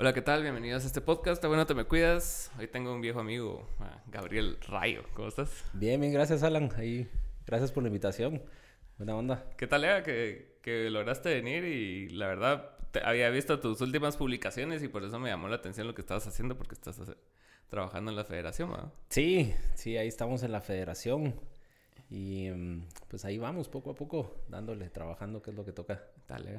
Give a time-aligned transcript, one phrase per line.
[0.00, 0.40] Hola, ¿qué tal?
[0.40, 1.44] Bienvenidos a este podcast.
[1.44, 2.50] Bueno, te me cuidas.
[2.58, 3.68] Hoy tengo un viejo amigo,
[4.06, 5.02] Gabriel Rayo.
[5.12, 5.62] ¿Cómo estás?
[5.74, 6.70] Bien, bien, gracias, Alan.
[6.78, 7.06] Ahí,
[7.46, 8.42] gracias por la invitación.
[8.96, 9.44] Buena onda.
[9.58, 10.02] ¿Qué tal, Ea?
[10.02, 12.70] Que, que lograste venir y la verdad
[13.04, 16.26] había visto tus últimas publicaciones y por eso me llamó la atención lo que estabas
[16.26, 16.98] haciendo porque estás
[17.68, 18.90] trabajando en la federación, ¿no?
[19.10, 21.34] Sí, sí, ahí estamos en la federación.
[22.10, 26.02] Y mm, pues ahí vamos, poco a poco, dándole, trabajando, que es lo que toca.
[26.28, 26.58] Dale,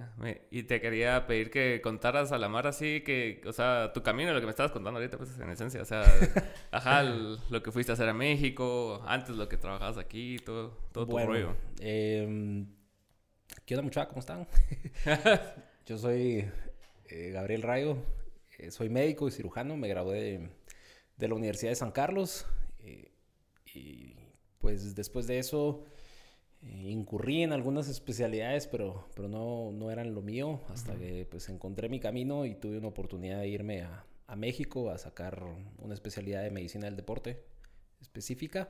[0.49, 4.33] y te quería pedir que contaras a la mar así que, o sea, tu camino,
[4.33, 6.03] lo que me estabas contando ahorita, pues en esencia, o sea,
[6.71, 11.07] ajá, lo que fuiste a hacer a México, antes lo que trabajabas aquí, todo, todo
[11.07, 11.55] tu rollo.
[11.79, 12.65] Eh,
[13.65, 14.09] ¿Qué onda, muchachos?
[14.09, 14.47] ¿Cómo están?
[15.85, 16.45] Yo soy
[17.05, 17.97] eh, Gabriel Rayo,
[18.57, 20.49] eh, soy médico y cirujano, me gradué
[21.17, 22.45] de, la Universidad de San Carlos
[22.79, 23.11] eh,
[23.73, 24.15] y
[24.61, 25.83] pues después de eso
[26.61, 31.89] incurrí en algunas especialidades, pero, pero no, no eran lo mío, hasta que pues encontré
[31.89, 35.43] mi camino y tuve una oportunidad de irme a, a México a sacar
[35.79, 37.43] una especialidad de medicina del deporte
[37.99, 38.69] específica.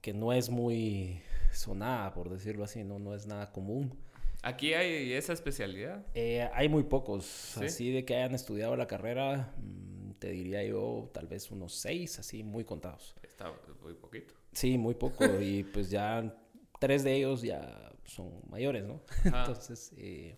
[0.00, 1.20] que no es muy
[1.52, 3.96] sonada, por decirlo así, no, no es nada común.
[4.42, 6.04] ¿Aquí hay esa especialidad?
[6.14, 7.58] Eh, hay muy pocos.
[7.58, 12.18] Así de que hayan estudiado la carrera, mm, te diría yo tal vez unos seis,
[12.18, 13.14] así muy contados.
[13.22, 14.34] Está muy poquito.
[14.52, 15.24] Sí, muy poco.
[15.40, 16.34] y pues ya
[16.78, 19.00] tres de ellos ya son mayores, ¿no?
[19.24, 20.36] Entonces, eh,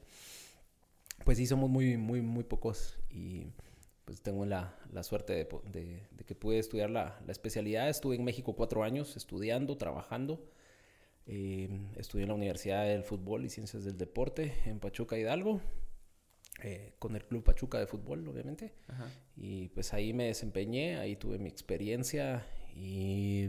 [1.24, 2.98] pues sí, somos muy, muy, muy pocos.
[3.10, 3.46] Y
[4.04, 7.88] pues tengo la, la suerte de, de, que pude estudiar la, la especialidad.
[7.88, 10.50] Estuve en México cuatro años estudiando, trabajando.
[11.26, 15.60] Eh, estudié en la Universidad del Fútbol y Ciencias del Deporte en Pachuca Hidalgo,
[16.62, 18.72] eh, con el Club Pachuca de Fútbol, obviamente.
[19.36, 22.44] Y pues ahí me desempeñé, ahí tuve mi experiencia
[22.74, 23.48] y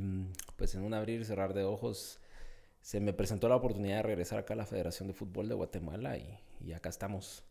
[0.62, 2.20] pues en un abrir y cerrar de ojos
[2.82, 6.20] se me presentó la oportunidad de regresar acá a la Federación de Fútbol de Guatemala
[6.20, 7.44] y, acá estamos.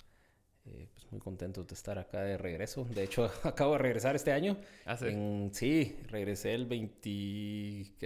[0.64, 2.84] Eh, pues muy contentos de estar acá de regreso.
[2.84, 4.58] De hecho, acabo de regresar este año.
[4.86, 5.06] ¿Ah, sí?
[5.50, 7.96] sí, regresé el 20,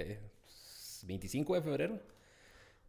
[1.03, 2.01] 25 de febrero.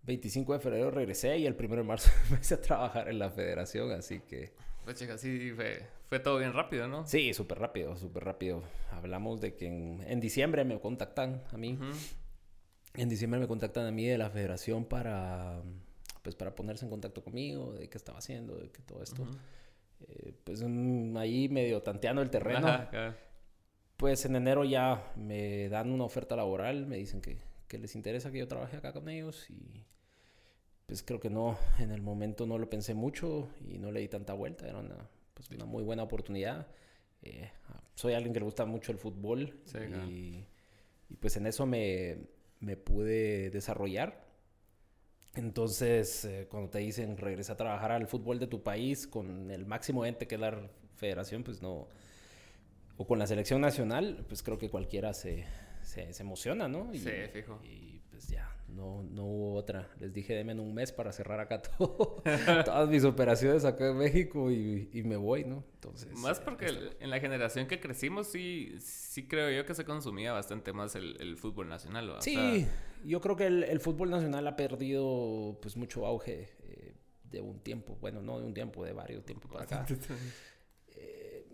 [0.04, 3.92] 25 de febrero regresé y el 1 de marzo empecé a trabajar en la federación,
[3.92, 4.54] así que...
[4.86, 7.08] Pues chica, sí, fue, todo bien rápido, ¿no?
[7.08, 8.62] Sí, súper rápido, súper rápido.
[8.92, 11.80] Hablamos de que en, diciembre me contactan a mí.
[12.94, 15.60] En diciembre me contactan a mí de la federación para,
[16.22, 19.26] pues, para ponerse en contacto conmigo, de qué estaba haciendo, de que todo esto.
[20.08, 22.88] Eh, pues ahí medio tanteando el terreno.
[23.98, 28.32] Pues en enero ya me dan una oferta laboral, me dicen que, que les interesa
[28.32, 29.84] que yo trabaje acá con ellos y
[30.86, 34.08] pues creo que no, en el momento no lo pensé mucho y no le di
[34.08, 36.68] tanta vuelta, era una, pues, una muy buena oportunidad.
[37.22, 37.50] Eh,
[37.96, 39.60] soy alguien que le gusta mucho el fútbol
[40.08, 40.46] y,
[41.10, 42.18] y, pues en eso me,
[42.60, 44.26] me pude desarrollar.
[45.34, 49.66] Entonces, eh, cuando te dicen regresa a trabajar al fútbol de tu país con el
[49.66, 51.88] máximo ente que es la federación, pues no,
[52.98, 55.46] o con la selección nacional, pues creo que cualquiera se,
[55.82, 56.90] se, emociona, ¿no?
[56.94, 57.60] sí, fijo.
[57.64, 59.90] Y pues ya, no, no hubo otra.
[60.00, 62.24] Les dije, denme un mes para cerrar acá todo,
[62.64, 65.66] todas mis operaciones acá en México y, y me voy, ¿no?
[65.74, 66.18] Entonces...
[66.20, 66.68] Más porque
[67.00, 71.18] en la generación que crecimos sí, sí creo yo que se consumía bastante más el,
[71.20, 72.16] el fútbol nacional.
[72.22, 72.66] Sí,
[73.04, 77.60] yo creo que el, el, fútbol nacional ha perdido pues mucho auge eh, de un
[77.60, 79.86] tiempo, bueno, no de un tiempo, de varios tiempos para acá.
[80.98, 81.46] Eh,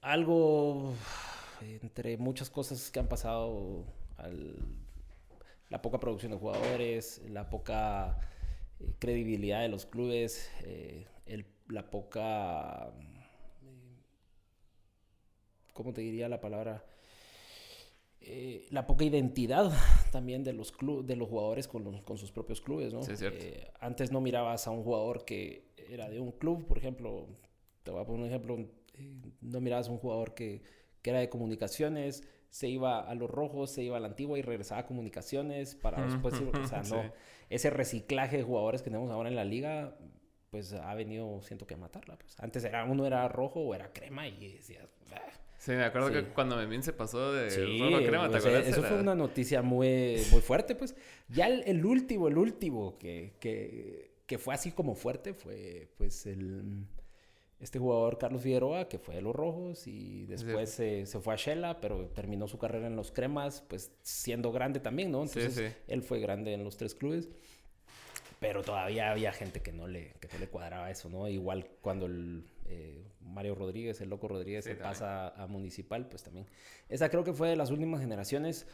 [0.00, 0.92] algo
[1.60, 3.84] entre muchas cosas que han pasado,
[5.70, 8.18] la poca producción de jugadores, la poca
[8.80, 11.06] eh, credibilidad de los clubes, eh,
[11.68, 12.92] la poca,
[13.62, 14.02] eh,
[15.74, 16.84] ¿cómo te diría la palabra?
[18.70, 19.72] la poca identidad
[20.12, 20.74] también de los
[21.04, 23.00] de los jugadores con, con sus propios clubes, ¿no?
[23.80, 27.26] antes no mirabas a un jugador que era de un club, por ejemplo,
[27.84, 28.58] te voy a poner un ejemplo,
[29.40, 30.60] no mirabas a un jugador que
[31.02, 34.42] que era de comunicaciones, se iba a los rojos, se iba a la antigua y
[34.42, 37.12] regresaba a comunicaciones para después, o sea, no,
[37.50, 39.96] ese reciclaje de jugadores que tenemos ahora en la liga,
[40.50, 42.18] pues ha venido, siento que a matarla.
[42.18, 42.38] Pues.
[42.40, 44.88] Antes era uno era rojo o era crema y decías...
[45.12, 45.20] Ah".
[45.58, 47.48] Sí, me acuerdo que cuando Memín se pasó de
[47.80, 48.66] rojo a crema, ¿te acuerdas?
[48.68, 50.94] Eso fue una noticia muy, muy fuerte, pues.
[51.28, 56.86] Ya el, último, el último que, que, que, fue así como fuerte fue, pues, el
[57.60, 61.80] este jugador Carlos Figueroa, que fue de los Rojos y después se, fue a Shela,
[61.80, 65.22] pero terminó su carrera en los Cremas, pues siendo grande también, ¿no?
[65.22, 67.28] Entonces él fue grande en los tres clubes,
[68.38, 71.28] pero todavía había gente que no le, que no le cuadraba eso, ¿no?
[71.28, 76.46] Igual cuando el eh, Mario Rodríguez, el loco Rodríguez, se pasa a Municipal, pues también.
[76.88, 78.66] Esa creo que fue de las últimas generaciones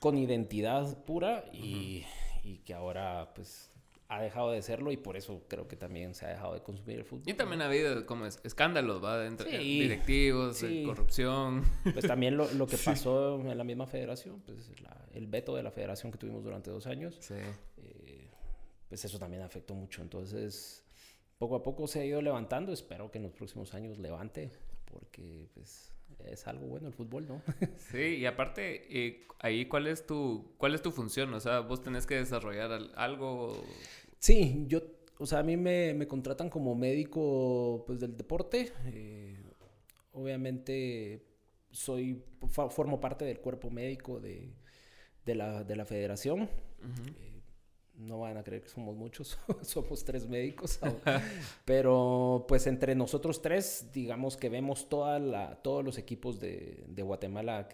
[0.00, 2.04] con identidad pura y,
[2.42, 3.71] y que ahora pues
[4.12, 6.98] ha dejado de serlo y por eso creo que también se ha dejado de consumir
[6.98, 7.24] el fútbol.
[7.26, 9.24] Y también ha habido como escándalos, ¿va?
[9.26, 11.64] Entre directivos, corrupción.
[11.92, 14.70] Pues también lo, lo que pasó en la misma federación, pues
[15.14, 18.28] el veto de la federación que tuvimos durante dos años, eh,
[18.88, 20.02] pues eso también afectó mucho.
[20.02, 20.84] Entonces,
[21.38, 24.50] poco a poco se ha ido levantando, espero que en los próximos años levante,
[24.84, 25.90] porque pues
[26.26, 27.42] es algo bueno el fútbol, ¿no?
[27.90, 31.32] sí, y aparte, eh, ahí, ¿cuál es, tu, ¿cuál es tu función?
[31.34, 33.64] O sea, vos tenés que desarrollar algo...
[34.22, 34.82] Sí, yo,
[35.18, 38.72] o sea, a mí me, contratan como médico pues, del deporte.
[38.86, 39.36] Eh,
[40.12, 41.26] obviamente
[41.72, 44.54] soy, formo parte del cuerpo médico de,
[45.26, 46.42] la, de la federación.
[46.42, 47.42] Eh,
[47.96, 50.78] no van a creer que somos muchos, somos tres médicos,
[51.64, 57.02] pero pues entre nosotros tres, digamos que vemos toda la, todos los equipos de, de
[57.02, 57.68] Guatemala,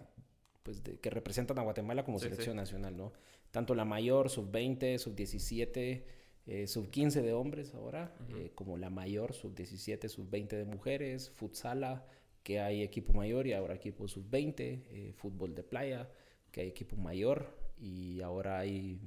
[0.62, 3.12] pues que representan a Guatemala como selección nacional, ¿no?
[3.50, 6.04] Tanto la mayor, sub-20, sub-17,
[6.50, 12.06] eh, sub-15 de hombres ahora, eh, como la mayor, sub-17, sub-20 de mujeres, futsala,
[12.42, 16.08] que hay equipo mayor y ahora equipo sub-20, eh, fútbol de playa,
[16.50, 18.98] que hay equipo mayor y ahora hay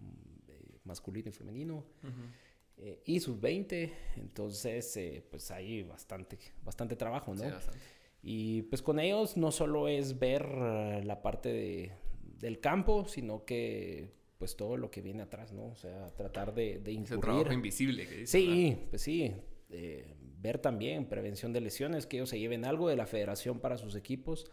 [0.00, 1.84] mm, masculino y femenino.
[3.04, 4.98] y sub-20, entonces
[5.30, 7.44] pues hay bastante, bastante trabajo, ¿no?
[8.22, 11.92] Y pues con ellos no solo es ver la parte de,
[12.40, 15.66] del campo, sino que pues todo lo que viene atrás, ¿no?
[15.66, 17.14] O sea, tratar de, de incurrir.
[17.14, 18.38] Ese trabajo invisible que dice.
[18.38, 19.34] Sí, pues sí.
[19.70, 23.76] Eh, ver también prevención de lesiones, que ellos se lleven algo de la federación para
[23.76, 24.46] sus equipos,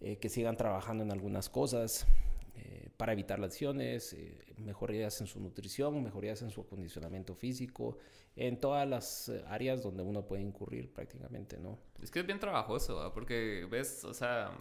[0.00, 2.06] eh, que sigan trabajando en algunas cosas
[2.54, 4.14] eh, para evitar lesiones,
[4.58, 7.96] mejorías en su nutrición, mejorías en su acondicionamiento físico,
[8.36, 11.78] en todas las áreas donde uno puede incurrir prácticamente, ¿no?
[12.02, 14.52] Es que es bien trabajoso, porque ves, o sea,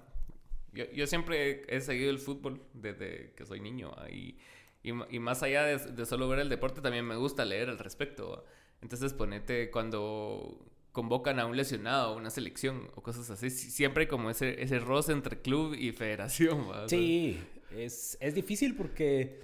[0.75, 4.37] yo, siempre he seguido el fútbol desde que soy niño y,
[4.83, 8.45] y, más allá de, solo ver el deporte, también me gusta leer al respecto.
[8.81, 14.29] Entonces, ponete cuando convocan a un lesionado, a una selección o cosas así, siempre como
[14.29, 16.67] ese, ese roce entre club y federación.
[16.87, 17.39] Sí,
[17.75, 19.41] es, es, difícil porque,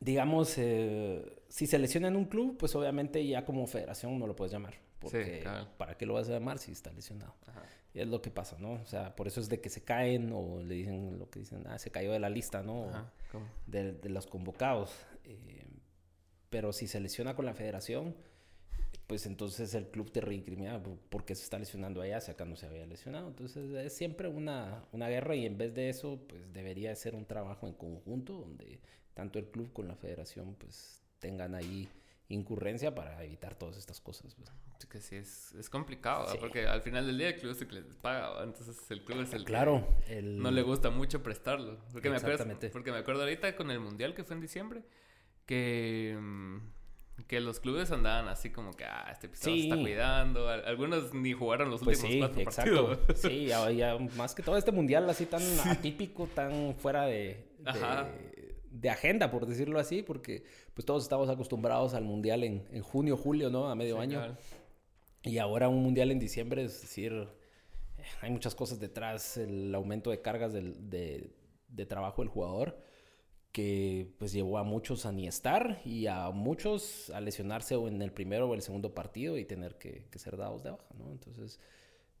[0.00, 4.36] digamos, eh, si se lesiona en un club, pues obviamente ya como federación no lo
[4.36, 4.74] puedes llamar.
[4.98, 5.42] Porque,
[5.78, 7.34] ¿para qué lo vas a llamar si está lesionado?
[7.46, 7.64] Ajá.
[7.92, 8.74] Y es lo que pasa, ¿no?
[8.74, 11.66] O sea, por eso es de que se caen o le dicen lo que dicen,
[11.66, 12.88] ah, se cayó de la lista, ¿no?
[13.66, 14.92] De, de, los convocados.
[15.24, 15.64] Eh,
[16.50, 18.14] pero si se lesiona con la federación,
[19.06, 22.66] pues entonces el club te reincrimina porque se está lesionando allá, si acá no se
[22.66, 23.26] había lesionado.
[23.26, 27.26] Entonces es siempre una, una guerra y en vez de eso, pues debería ser un
[27.26, 28.78] trabajo en conjunto donde
[29.14, 31.88] tanto el club con la federación pues tengan ahí
[32.30, 34.34] incurrencia para evitar todas estas cosas.
[34.34, 34.50] Pues.
[34.88, 37.74] Que sí, es, es complicado, porque al final del día el club es el que
[37.74, 41.78] les paga, entonces el club es el claro, que no le gusta mucho prestarlo.
[41.92, 44.82] Porque me, acuerdo, porque me acuerdo ahorita con el Mundial que fue en diciembre,
[45.46, 46.56] que, mm,
[47.28, 51.34] que los clubes andaban así como que, ah, este pisado se está cuidando, algunos ni
[51.34, 52.98] jugaron los pues últimos cuatro partidos.
[53.14, 58.39] Sí, ya, más que todo este Mundial así tan atípico, tan fuera de, de
[58.90, 60.44] agenda, por decirlo así, porque
[60.74, 63.68] pues todos estamos acostumbrados al mundial en, en junio, julio, ¿no?
[63.68, 64.36] A medio año.
[65.22, 67.12] Y ahora un mundial en diciembre, es decir,
[67.98, 71.30] eh, hay muchas cosas detrás, el aumento de cargas de,
[71.68, 72.78] de, trabajo del jugador,
[73.52, 78.00] que pues llevó a muchos a ni estar y a muchos a lesionarse o en
[78.00, 81.10] el primero o el segundo partido y tener que, que ser dados de baja, ¿no?
[81.10, 81.58] Entonces,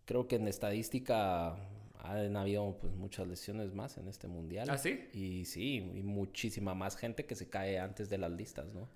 [0.04, 1.56] creo que en estadística
[2.02, 4.68] han habido pues muchas lesiones más en este mundial.
[4.70, 5.08] ¿Ah, sí?
[5.12, 8.88] Y sí, y muchísima más gente que se cae antes de las listas, ¿no?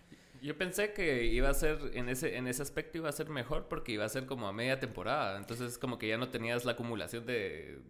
[0.42, 3.66] Yo pensé que iba a ser, en ese, en ese aspecto iba a ser mejor
[3.66, 5.38] porque iba a ser como a media temporada.
[5.38, 7.80] Entonces como que ya no tenías la acumulación de,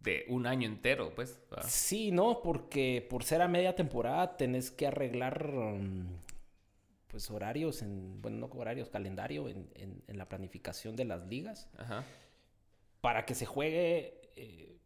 [0.00, 1.40] de un año entero, pues.
[1.66, 6.08] Sí, no, porque por ser a media temporada tenés que arreglar mm,
[7.06, 11.70] pues horarios, en, bueno, no horarios, calendario en, en, en la planificación de las ligas.
[11.78, 12.04] Ajá.
[13.00, 14.78] Para que se juegue eh,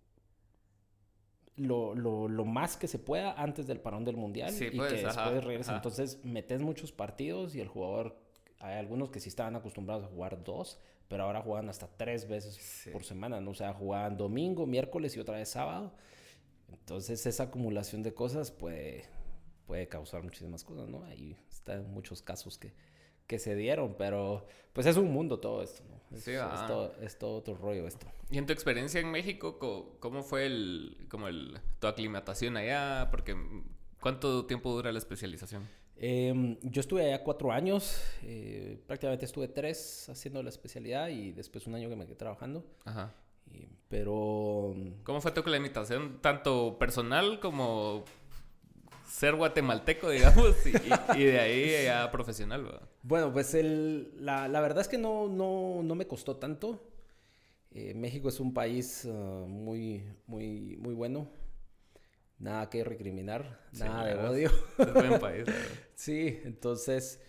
[1.56, 5.04] lo, lo, lo, más que se pueda antes del parón del mundial y pues, que
[5.04, 5.72] después regrese.
[5.72, 8.16] Entonces metes muchos partidos y el jugador,
[8.60, 10.78] hay algunos que sí estaban acostumbrados a jugar dos,
[11.08, 13.50] pero ahora juegan hasta tres veces por semana, ¿no?
[13.50, 15.92] O sea, juegan domingo, miércoles y otra vez sábado.
[16.70, 19.04] Entonces esa acumulación de cosas puede,
[19.66, 21.04] puede causar muchísimas cosas, ¿no?
[21.04, 22.72] Ahí están muchos casos que,
[23.28, 26.16] que se dieron, pero pues es un mundo todo esto, ¿no?
[26.16, 28.06] Es, sí, es, todo, es, todo, otro rollo esto.
[28.30, 29.58] ¿Y en tu experiencia en México,
[30.00, 33.08] cómo fue el, como el, tu aclimatación allá?
[33.10, 33.36] Porque,
[34.00, 35.68] ¿cuánto tiempo dura la especialización?
[35.96, 41.66] Em, yo estuve allá cuatro años, eh, prácticamente estuve tres haciendo la especialidad y después
[41.66, 42.64] un año que me quedé trabajando.
[42.84, 43.12] Ajá.
[43.88, 44.74] pero...
[45.04, 48.04] ¿Cómo fue tu aclimatación, tanto personal como
[49.08, 52.88] ser guatemalteco, digamos, y, de ahí ya profesional, ¿verdad?
[53.02, 56.84] Bueno, pues el, la, la, verdad es que no, no, no me costó tanto.
[57.70, 59.10] Eh, México es un país uh,
[59.46, 61.28] muy, muy, muy bueno.
[62.38, 64.50] Nada que recriminar, nada de odio.
[64.78, 65.46] Es buen país.
[65.94, 67.20] sí, entonces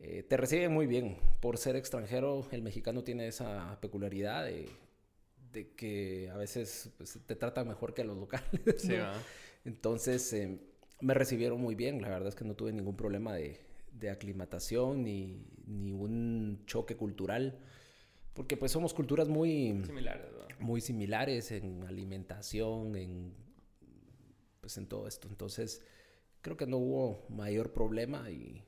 [0.00, 1.16] eh, te recibe muy bien.
[1.40, 4.68] Por ser extranjero, el mexicano tiene esa peculiaridad de,
[5.52, 8.60] de que a veces pues, te tratan mejor que los locales.
[8.78, 8.94] Sí,
[9.64, 10.58] Entonces eh,
[11.00, 12.02] me recibieron muy bien.
[12.02, 13.60] La verdad es que no tuve ningún problema de,
[13.92, 17.58] de aclimatación ni, ni un choque cultural
[18.38, 20.26] porque pues somos culturas muy similares,
[20.60, 23.34] muy similares en alimentación, en
[24.60, 25.26] pues en todo esto.
[25.26, 25.82] Entonces,
[26.40, 28.62] creo que no hubo mayor problema y,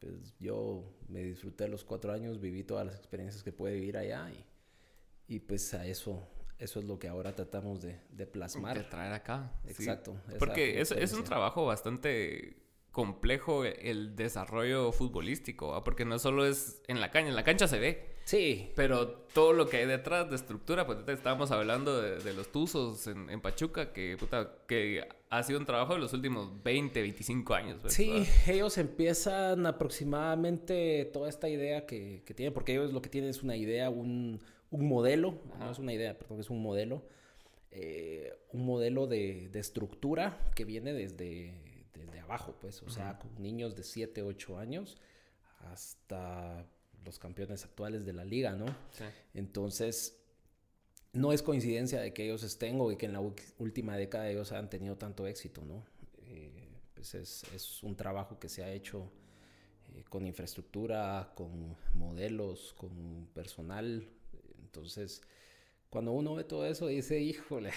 [0.00, 4.32] pues yo me disfruté los cuatro años, viví todas las experiencias que pude vivir allá
[4.32, 6.26] y, y pues a eso
[6.58, 8.78] eso es lo que ahora tratamos de, de plasmar.
[8.78, 9.52] De traer acá.
[9.66, 10.16] Exacto.
[10.38, 12.56] Porque es, es, un trabajo bastante
[12.90, 17.78] complejo el desarrollo futbolístico, porque no solo es en la cancha, en la cancha se
[17.78, 18.14] ve.
[18.24, 18.70] Sí.
[18.74, 23.40] Pero todo lo que hay detrás de estructura, pues estábamos hablando de, los Tuzos en,
[23.40, 24.16] Pachuca, que,
[24.66, 27.78] que ha sido un trabajo de los últimos 20, 25 años.
[27.82, 33.10] Pues, sí, ellos empiezan aproximadamente toda esta idea que, que, tienen, porque ellos lo que
[33.10, 34.40] tienen es una idea, un,
[34.74, 37.04] un modelo, no es una idea, perdón, es un modelo,
[37.70, 43.40] eh, un modelo de, de, estructura que viene desde, desde abajo, pues, o sea, con
[43.40, 44.98] niños de 7, 8 años
[45.60, 46.66] hasta
[47.04, 48.66] los campeones actuales de la liga, ¿no?
[48.90, 49.04] Sí.
[49.34, 50.20] Entonces,
[51.12, 53.20] no es coincidencia de que ellos estén o que en la
[53.58, 55.84] última década ellos han tenido tanto éxito, ¿no?
[56.26, 59.12] Eh, pues es, es, un trabajo que se ha hecho
[59.94, 64.08] eh, con infraestructura, con modelos, con personal.
[64.74, 65.22] Entonces,
[65.88, 67.70] cuando uno ve todo eso, dice, híjole,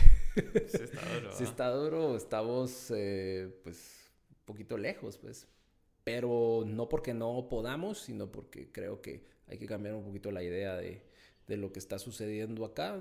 [0.67, 5.47] sí está duro, sí está duro estamos eh, pues un poquito lejos, pues.
[6.03, 10.41] Pero no porque no podamos, sino porque creo que hay que cambiar un poquito la
[10.41, 11.03] idea de,
[11.47, 12.99] de lo que está sucediendo acá.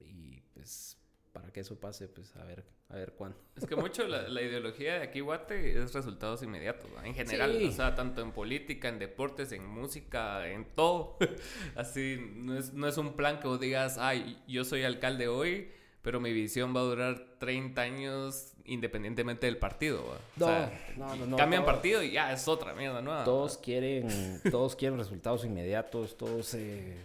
[0.00, 0.97] Y pues
[1.40, 3.38] para que eso pase, pues a ver, a ver cuándo.
[3.56, 7.72] Es que mucho la, la ideología de aquí, Guate, es resultados inmediatos, en general, o
[7.72, 11.16] sea, tanto en política, en deportes, en música, en todo.
[11.76, 15.70] Así, no es, no es un plan que vos digas, ay, yo soy alcalde hoy,
[16.02, 20.04] pero mi visión va a durar 30 años independientemente del partido.
[20.36, 23.24] no, no, no, Cambian partido y ya es otra mierda nueva.
[23.24, 26.96] Todos quieren, todos quieren resultados inmediatos, todos eh,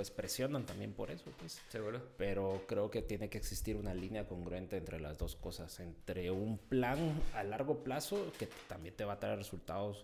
[0.00, 1.60] pues presionan también por eso, pues.
[1.68, 2.00] Seguro.
[2.16, 6.56] Pero creo que tiene que existir una línea congruente entre las dos cosas, entre un
[6.56, 10.02] plan a largo plazo que también te va a traer resultados.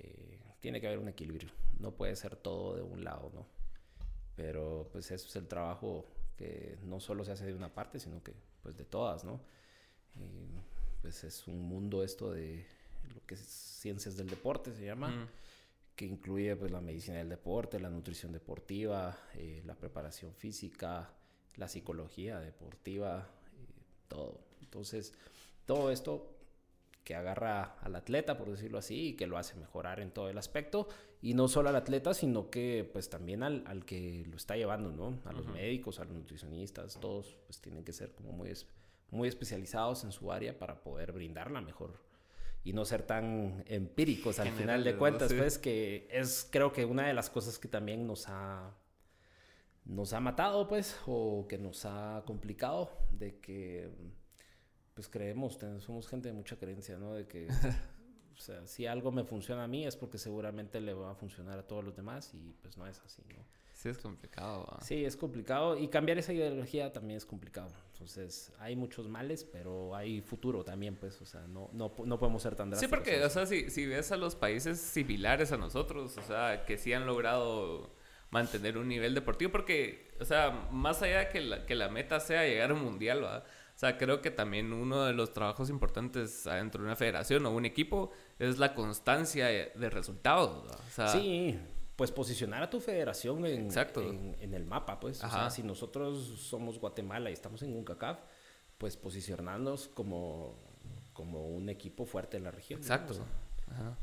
[0.00, 3.46] Eh, tiene que haber un equilibrio, no puede ser todo de un lado, ¿no?
[4.36, 6.04] Pero pues eso es el trabajo
[6.36, 9.40] que no solo se hace de una parte, sino que pues de todas, ¿no?
[11.00, 12.66] pues es un mundo esto de
[13.14, 15.26] lo que es ciencias del deporte, se llama,
[15.96, 21.10] que incluye pues la medicina del deporte, la nutrición deportiva, eh, la preparación física,
[21.56, 23.26] la psicología deportiva,
[23.56, 24.40] eh, todo.
[24.60, 25.14] Entonces,
[25.64, 26.34] todo esto
[27.02, 30.36] que agarra al atleta, por decirlo así, y que lo hace mejorar en todo el
[30.36, 30.86] aspecto,
[31.22, 34.92] y no solo al atleta, sino que pues también al, al que lo está llevando,
[34.92, 35.18] ¿no?
[35.24, 38.52] A los médicos, a los nutricionistas, todos pues tienen que ser como muy
[39.10, 42.05] muy especializados en su área para poder brindarla mejor
[42.66, 47.06] y no ser tan empíricos al final de cuentas, pues que es creo que una
[47.06, 48.74] de las cosas que también nos ha
[49.84, 53.88] nos ha matado, pues, o que nos ha complicado de que
[54.94, 57.14] pues creemos, somos gente de mucha creencia, ¿no?
[57.14, 57.46] De que
[58.36, 61.60] o sea, si algo me funciona a mí es porque seguramente le va a funcionar
[61.60, 63.44] a todos los demás y pues no es así, ¿no?
[63.76, 64.66] Sí, es complicado.
[64.80, 65.76] Sí, es complicado.
[65.76, 67.70] Y cambiar esa ideología también es complicado.
[67.92, 71.20] Entonces, hay muchos males, pero hay futuro también, pues.
[71.20, 72.90] O sea, no, no, no podemos ser tan drásticos.
[72.90, 76.64] Sí, porque, o sea, si, si ves a los países similares a nosotros, o sea,
[76.64, 77.94] que sí han logrado
[78.30, 82.18] mantener un nivel deportivo, porque, o sea, más allá de que la, que la meta
[82.18, 83.40] sea llegar a un mundial, ¿va?
[83.40, 87.50] O sea, creo que también uno de los trabajos importantes dentro de una federación o
[87.50, 90.72] un equipo es la constancia de resultados.
[90.72, 91.58] O sea, sí,
[91.96, 93.70] pues posicionar a tu federación en,
[94.40, 95.24] en, el mapa, pues.
[95.24, 98.18] O sea, si nosotros somos Guatemala y estamos en UNCACAF,
[98.76, 100.54] pues posicionarnos como,
[101.14, 102.80] como un equipo fuerte en la región.
[102.80, 103.14] Exacto.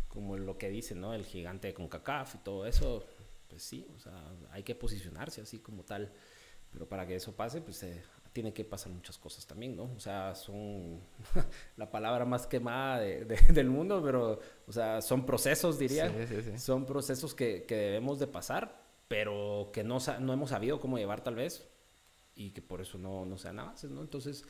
[0.08, 1.14] Como lo que dice, ¿no?
[1.14, 3.04] El gigante de CONCACAF y todo eso,
[3.48, 4.14] pues sí, o sea,
[4.52, 6.12] hay que posicionarse así como tal.
[6.72, 9.84] Pero para que eso pase, pues eh, tiene que pasar muchas cosas también, ¿no?
[9.96, 11.00] O sea, son
[11.78, 16.10] la palabra más quemada del mundo, pero, o sea, son procesos, diría.
[16.10, 16.58] Sí, sí, sí.
[16.58, 21.24] Son procesos que, que, debemos de pasar, pero que no, no hemos sabido cómo llevar
[21.24, 21.68] tal vez
[22.36, 24.02] y que por eso no, no sean avances, ¿no?
[24.02, 24.44] Entonces,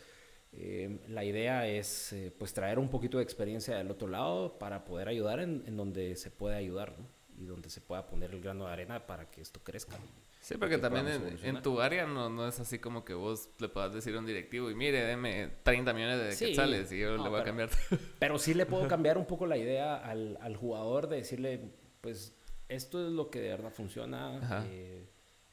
[0.56, 4.86] Eh, la idea es eh, pues traer un poquito de experiencia del otro lado para
[4.86, 6.94] poder ayudar en, en donde se puede ayudar
[7.40, 9.98] y donde se pueda poner el grano de arena para que esto crezca.
[10.44, 13.70] Sí, porque también en, en, tu área no, no es así como que vos le
[13.70, 17.16] puedas decir a un directivo y mire, deme 30 millones de sí, quetzales y yo
[17.16, 17.70] le voy a cambiar.
[18.20, 21.62] Pero sí le puedo cambiar un poco la idea al, al, jugador de decirle,
[22.02, 22.36] pues
[22.68, 24.66] esto es lo que de verdad funciona.
[24.70, 25.08] Eh,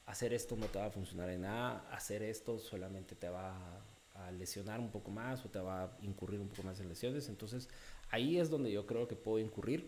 [0.07, 1.87] hacer esto no te va a funcionar en nada.
[1.89, 3.55] Hacer esto solamente te va
[4.15, 6.89] a, a lesionar un poco más o te va a incurrir un poco más en
[6.89, 7.29] lesiones.
[7.29, 7.69] Entonces
[8.09, 9.87] ahí es donde yo creo que puedo incurrir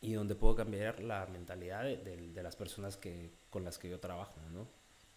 [0.00, 3.90] y donde puedo cambiar la mentalidad de, de, de, las personas que, con las que
[3.90, 4.66] yo trabajo, ¿no?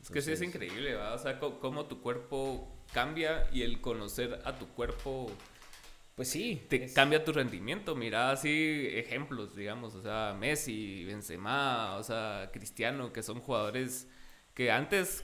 [0.01, 1.13] Es que sí es increíble, ¿verdad?
[1.13, 5.31] O sea, cómo tu cuerpo cambia y el conocer a tu cuerpo...
[6.15, 6.61] Pues sí.
[6.69, 6.93] Te es...
[6.93, 7.95] cambia tu rendimiento.
[7.95, 9.95] Mira así ejemplos, digamos.
[9.95, 14.09] O sea, Messi, Benzema, o sea, Cristiano, que son jugadores
[14.53, 15.23] que antes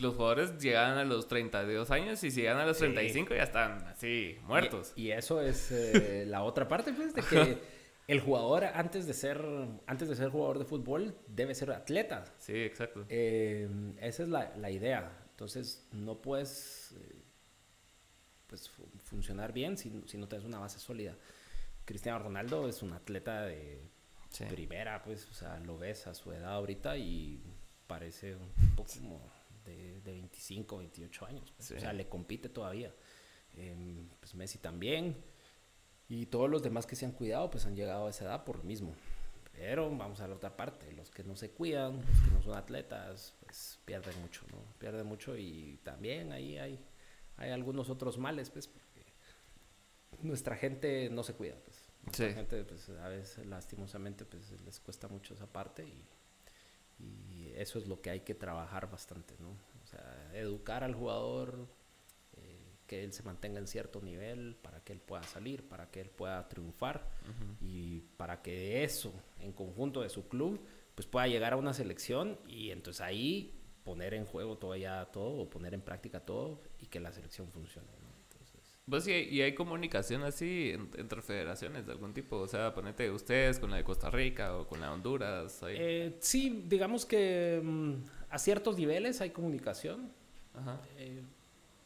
[0.00, 3.36] los jugadores llegaban a los 32 años y si llegan a los 35 sí.
[3.36, 4.92] ya están así, muertos.
[4.96, 7.58] Y, y eso es eh, la otra parte, pues, de que
[8.10, 9.40] el jugador antes de ser
[9.86, 12.24] antes de ser jugador de fútbol debe ser atleta.
[12.38, 13.06] Sí, exacto.
[13.08, 13.68] Eh,
[14.00, 15.16] esa es la, la, idea.
[15.30, 17.22] Entonces no puedes eh,
[18.48, 18.68] pues
[19.04, 21.16] funcionar bien si, si, no tienes una base sólida.
[21.84, 23.80] Cristiano Ronaldo es un atleta de
[24.30, 24.44] sí.
[24.46, 27.40] primera, pues, o sea, lo ves a su edad ahorita y
[27.86, 29.20] parece un poco como
[29.64, 31.52] de, de 25, 28 años.
[31.56, 31.74] Pues, sí.
[31.74, 32.92] O sea, le compite todavía.
[33.54, 33.76] Eh,
[34.18, 35.16] pues Messi también.
[36.10, 38.58] Y todos los demás que se han cuidado, pues han llegado a esa edad por
[38.58, 38.92] lo mismo.
[39.52, 42.54] Pero vamos a la otra parte, los que no se cuidan, los que no son
[42.54, 44.58] atletas, pues pierden mucho, ¿no?
[44.78, 46.84] Pierden mucho y también ahí hay,
[47.36, 49.04] hay algunos otros males, pues, porque
[50.22, 51.76] nuestra gente no se cuida, pues.
[52.02, 52.34] Nuestra sí.
[52.34, 56.04] gente, pues, a veces lastimosamente, pues, les cuesta mucho esa parte y,
[57.04, 59.50] y eso es lo que hay que trabajar bastante, ¿no?
[59.50, 61.68] O sea, educar al jugador,
[62.90, 66.10] que él se mantenga en cierto nivel, para que él pueda salir, para que él
[66.10, 67.56] pueda triunfar uh -huh.
[67.60, 70.60] y para que eso, en conjunto de su club,
[70.96, 73.54] pues pueda llegar a una selección y entonces ahí
[73.84, 77.86] poner en juego todavía todo o poner en práctica todo y que la selección funcione.
[78.02, 78.10] ¿no?
[78.90, 83.60] Pues y, y hay comunicación así entre federaciones de algún tipo, o sea, ponete ustedes
[83.60, 85.62] con la de Costa Rica o con la de Honduras.
[85.62, 85.76] Ahí.
[85.78, 90.10] Eh, sí, digamos que um, a ciertos niveles hay comunicación.
[90.54, 90.80] Ajá.
[90.96, 91.22] Eh,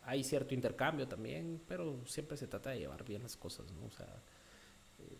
[0.05, 3.87] hay cierto intercambio también, pero siempre se trata de llevar bien las cosas, ¿no?
[3.87, 4.23] O sea,
[4.99, 5.19] eh,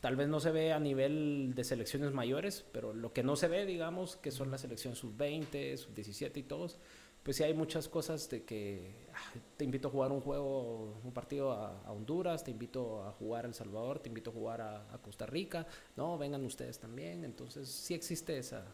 [0.00, 3.48] tal vez no se ve a nivel de selecciones mayores, pero lo que no se
[3.48, 6.78] ve, digamos, que son las selecciones sub-20, sub-17 y todos,
[7.22, 11.12] pues sí hay muchas cosas de que ah, te invito a jugar un juego, un
[11.12, 14.60] partido a, a, Honduras, te invito a jugar a El Salvador, te invito a jugar
[14.60, 18.64] a, a Costa Rica, no, vengan ustedes también, entonces sí existe esa,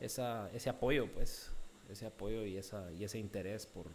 [0.00, 1.52] esa, ese apoyo, pues,
[1.90, 3.86] ese apoyo y, esa, y ese interés por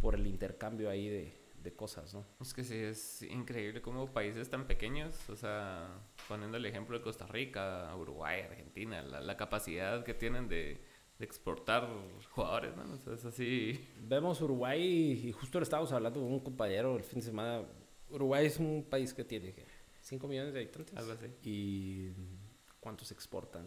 [0.00, 2.24] por el intercambio ahí de, de, cosas, ¿no?
[2.40, 5.88] Es que sí, es increíble cómo países tan pequeños, o sea,
[6.28, 10.80] poniendo el ejemplo de Costa Rica, Uruguay, Argentina, la, la capacidad que tienen de,
[11.20, 11.86] de exportar
[12.30, 12.94] jugadores, ¿no?
[12.94, 13.88] O sea, es así.
[14.00, 17.62] Vemos Uruguay y justo le estábamos hablando con un compañero el fin de semana.
[18.08, 19.54] Uruguay es un país que tiene
[20.00, 20.96] 5 millones de habitantes.
[20.96, 21.26] Algo así.
[21.44, 22.10] Y
[22.80, 23.66] cuántos exportan.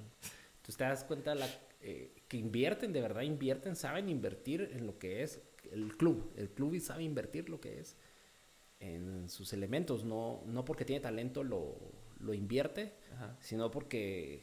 [0.56, 1.48] Entonces te das cuenta la,
[1.82, 5.40] eh, que invierten, de verdad invierten, saben invertir en lo que es
[5.72, 6.32] el club.
[6.36, 7.98] El club sabe invertir lo que es
[8.80, 11.78] en sus elementos, no, no porque tiene talento lo,
[12.20, 13.38] lo invierte, Ajá.
[13.40, 14.42] sino porque eh,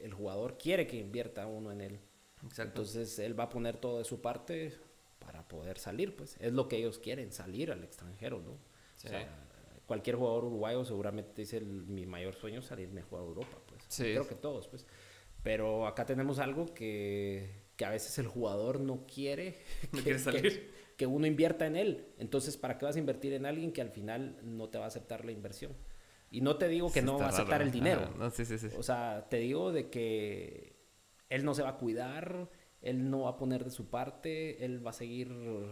[0.00, 2.00] el jugador quiere que invierta uno en él.
[2.44, 2.62] Exacto.
[2.62, 4.72] Entonces él va a poner todo de su parte
[5.18, 8.58] para poder salir, pues es lo que ellos quieren, salir al extranjero, ¿no?
[8.96, 9.08] Sí.
[9.08, 9.28] O sea,
[9.86, 13.58] cualquier jugador uruguayo seguramente dice el, mi mayor sueño es salirme a jugar a Europa,
[13.66, 13.84] pues.
[13.88, 14.04] Sí.
[14.04, 14.86] Creo que todos, pues.
[15.42, 19.58] Pero acá tenemos algo que, que a veces el jugador no quiere,
[19.90, 20.42] no que, quiere salir.
[20.42, 22.06] Que, que, uno invierta en él.
[22.16, 24.86] Entonces, ¿para qué vas a invertir en alguien que al final no te va a
[24.86, 25.72] aceptar la inversión?
[26.30, 27.64] Y no te digo que sí, no va a aceptar raro.
[27.64, 28.14] el dinero.
[28.16, 30.76] No, sí, sí, o sea, te digo de que
[31.28, 32.48] él no se va a cuidar,
[32.82, 35.66] él no va a poner de su parte, él va a seguir uh,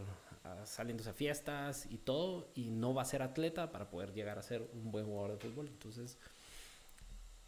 [0.65, 4.43] saliéndose a fiestas y todo, y no va a ser atleta para poder llegar a
[4.43, 5.69] ser un buen jugador de fútbol.
[5.69, 6.19] Entonces,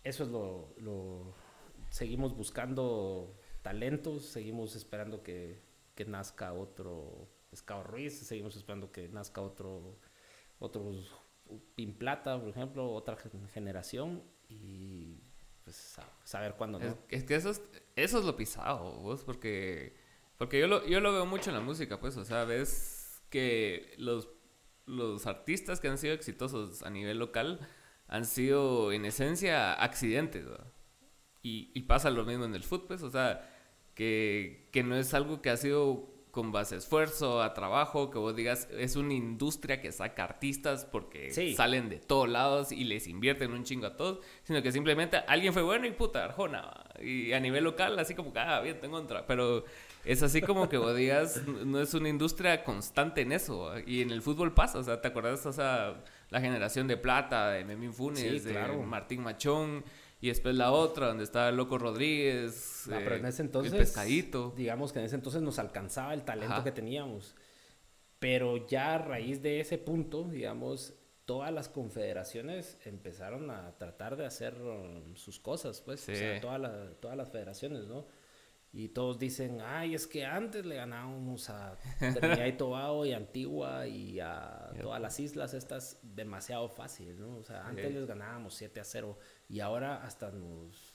[0.05, 1.35] eso es lo, lo
[1.91, 5.63] seguimos buscando talentos, seguimos esperando que,
[5.95, 9.99] que nazca otro Pescado Ruiz, seguimos esperando que nazca otro,
[10.59, 10.93] otro
[11.75, 13.17] Pin Plata, por ejemplo, otra
[13.53, 15.21] generación y
[15.65, 16.99] pues saber cuándo no.
[17.09, 17.53] Es, que eso
[17.95, 19.95] es, lo pisado, vos, porque,
[20.39, 23.95] porque yo, lo, yo lo veo mucho en la música, pues, o sea, ves que
[23.99, 24.29] los,
[24.87, 27.61] los artistas que han sido exitosos a nivel local
[28.09, 30.47] han sido en esencia accidentes.
[31.43, 33.52] Y, y, pasa lo mismo en el fútbol, pues, o sea,
[33.95, 38.19] que, que, no es algo que ha sido con base a esfuerzo, a trabajo, que
[38.19, 43.07] vos digas, es una industria que saca artistas porque salen de todos lados y les
[43.07, 46.73] invierten un chingo a todos, sino que simplemente alguien fue bueno y puta, Arjona.
[47.03, 49.27] Y a nivel local, así como que, ah, bien, tengo otra.
[49.27, 49.67] Pero
[50.07, 53.79] es así como que vos digas, no es una industria constante en eso.
[53.87, 55.45] Y en el fútbol pasa, o sea, ¿te acuerdas?
[55.45, 58.55] O sea, la generación de plata, de Memín Funes, de
[58.87, 59.85] Martín Machón
[60.23, 62.85] y después la otra, donde está el Loco Rodríguez.
[62.87, 63.73] No, pero en ese entonces.
[63.73, 64.55] El pescadito.
[64.57, 67.35] Digamos que en ese entonces nos alcanzaba el talento que teníamos.
[68.21, 74.25] Pero ya a raíz de ese punto, digamos, todas las confederaciones empezaron a tratar de
[74.25, 76.09] hacer um, sus cosas, pues.
[76.09, 78.07] O sea, todas, todas las federaciones, ¿no?
[78.75, 83.87] Y todos dicen, ay, es que antes le ganábamos a Trinidad y Tobago y Antigua
[83.87, 87.37] y a todas las islas estas demasiado fácil, ¿no?
[87.37, 89.19] O sea, antes les ganábamos 7 a 0
[89.51, 90.95] y ahora hasta nos,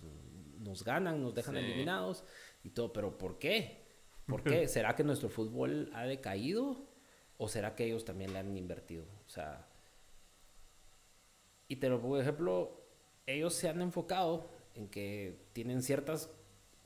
[0.58, 2.24] nos ganan, nos dejan eliminados
[2.63, 2.92] y todo.
[2.92, 3.86] Pero ¿por qué?
[4.26, 4.68] ¿Por qué?
[4.68, 6.90] ¿Será que nuestro fútbol ha decaído
[7.38, 9.06] o será que ellos también le han invertido?
[9.28, 9.68] O sea,
[11.68, 12.88] y te lo pongo de ejemplo,
[13.28, 16.32] ellos se han enfocado en que tienen ciertas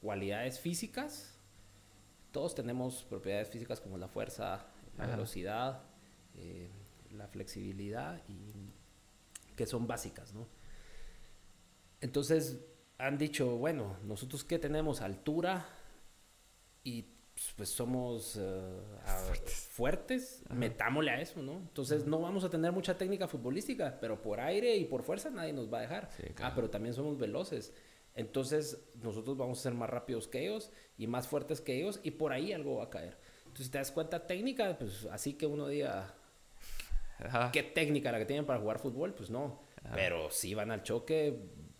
[0.01, 1.37] cualidades físicas.
[2.31, 4.65] Todos tenemos propiedades físicas como la fuerza,
[4.97, 5.83] la velocidad,
[6.35, 6.69] eh,
[7.11, 8.71] la flexibilidad y
[9.55, 10.47] que son básicas, ¿no?
[11.99, 12.59] Entonces
[12.97, 15.67] han dicho, bueno, nosotros que tenemos altura
[16.83, 17.05] y
[17.55, 18.81] pues somos uh,
[19.71, 21.57] fuertes, metámosle a eso, ¿no?
[21.57, 25.53] Entonces no vamos a tener mucha técnica futbolística, pero por aire y por fuerza nadie
[25.53, 26.09] nos va a dejar.
[26.41, 27.73] Ah, pero también somos veloces.
[28.15, 32.11] Entonces nosotros vamos a ser más rápidos que ellos y más fuertes que ellos y
[32.11, 33.17] por ahí algo va a caer.
[33.39, 36.13] Entonces si te das cuenta técnica, pues así que uno diga,
[37.51, 39.13] ¿qué técnica la que tienen para jugar fútbol?
[39.13, 39.61] Pues no.
[39.95, 41.37] Pero si van al choque,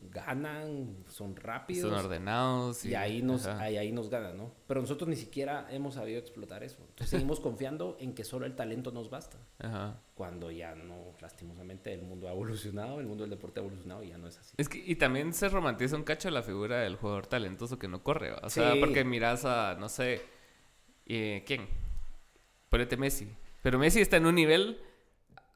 [0.10, 1.90] ganan, son rápidos.
[1.90, 2.84] Son ordenados.
[2.86, 4.54] Y, ahí, nos, ahí, nos ganan, ¿no?
[4.68, 6.78] Pero nosotros ni siquiera hemos sabido explotar eso.
[6.82, 9.38] Entonces seguimos confiando en que solo el talento nos basta.
[10.16, 14.10] Cuando ya no, lastimosamente, el mundo ha evolucionado, el mundo del deporte ha evolucionado y
[14.10, 14.56] ya no es así.
[14.58, 18.04] Es que, y también se romantiza un cacho la figura del jugador talentoso que no
[18.04, 18.34] corre.
[18.34, 20.22] O sea, porque miras a, no sé,
[21.06, 21.68] eh, ¿quién?
[22.70, 23.36] Ponete Messi.
[23.62, 24.80] Pero Messi está en un nivel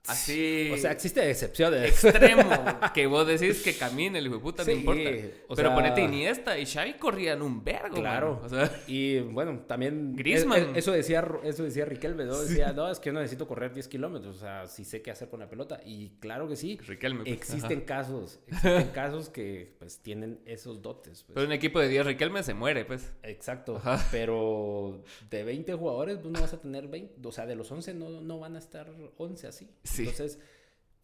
[0.08, 0.72] Así.
[0.72, 2.04] O sea, existe excepciones.
[2.04, 2.50] Extremo.
[2.94, 5.10] que vos decís que camine, el hijo de puta, no importa.
[5.56, 7.96] Pero ponete Iniesta y Xavi corrían un vergo.
[7.96, 8.41] Claro.
[8.44, 10.15] O sea, y bueno, también.
[10.15, 10.76] Griezmann.
[10.76, 12.39] eso, decía, eso decía Riquelme, ¿no?
[12.39, 14.36] Decía, no, es que yo no necesito correr 10 kilómetros.
[14.36, 15.82] O sea, sí sé qué hacer con la pelota.
[15.86, 16.78] Y claro que sí.
[16.78, 17.24] Riquelme.
[17.24, 18.39] Pues, existen casos.
[18.48, 21.24] Existen casos que, pues, tienen esos dotes.
[21.24, 21.34] Pues.
[21.34, 23.12] Pero un equipo de 10 Riquelme se muere, pues.
[23.24, 23.82] Exacto.
[24.12, 27.28] Pero de 20 jugadores, pues no vas a tener 20.
[27.28, 29.70] O sea, de los 11 no, no van a estar 11 así.
[30.00, 30.40] Entonces,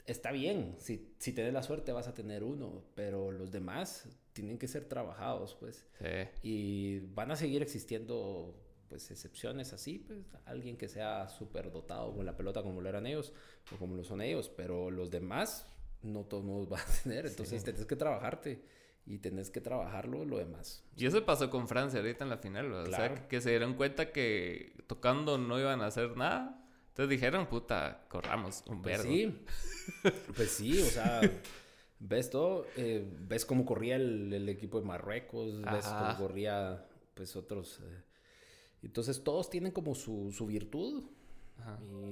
[0.06, 4.58] está bien, si, si tienes la suerte vas a tener uno, pero los demás tienen
[4.58, 5.86] que ser trabajados, pues.
[6.42, 8.56] Y van a seguir existiendo,
[8.88, 13.06] pues, excepciones así, pues, alguien que sea súper dotado con la pelota como lo eran
[13.08, 13.34] ellos
[13.74, 15.68] o como lo son ellos, pero los demás
[16.02, 18.64] no todos van a tener, entonces tienes que trabajarte
[19.06, 20.84] y tenés que trabajarlo lo demás.
[20.96, 24.12] Y eso pasó con Francia ahorita en la final, o sea, que se dieron cuenta
[24.12, 26.61] que tocando no iban a hacer nada
[27.02, 29.12] entonces dijeron, puta, corramos un pues verbo.
[29.12, 29.44] sí,
[30.36, 31.22] pues sí, o sea,
[32.00, 36.86] ves todo, eh, ves cómo corría el, equipo de Marruecos, ves cómo corría,
[37.16, 37.80] pues, otros.
[37.80, 38.04] Eh.
[38.84, 41.06] entonces todos tienen como su, su virtud.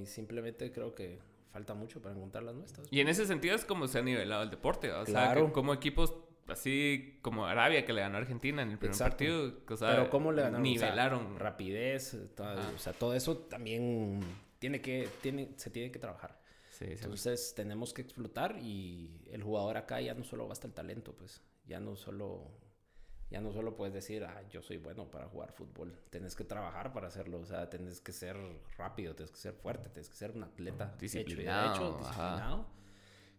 [0.00, 1.18] Y simplemente creo que
[1.52, 2.86] falta mucho para encontrar las nuestras.
[2.92, 6.14] Y en ese sentido es como se ha nivelado el deporte, o sea, como equipos
[6.48, 10.10] así como Arabia que le ganó a Argentina en el primer partido, o sea, pero
[10.10, 11.38] cómo le ganaron, nivelaron.
[11.38, 14.20] rapidez, o sea, todo eso también
[14.60, 16.38] tiene que, tiene, se tiene que trabajar.
[16.80, 21.42] Entonces tenemos que explotar y el jugador acá ya no solo basta el talento, pues
[21.66, 22.50] ya no solo,
[23.28, 25.98] ya no solo puedes decir, ah, yo soy bueno para jugar fútbol.
[26.10, 28.36] Tienes que trabajar para hacerlo, o sea, tienes que ser
[28.78, 32.66] rápido, tienes que ser fuerte, tienes que ser un atleta disciplinado, hecho, disciplinado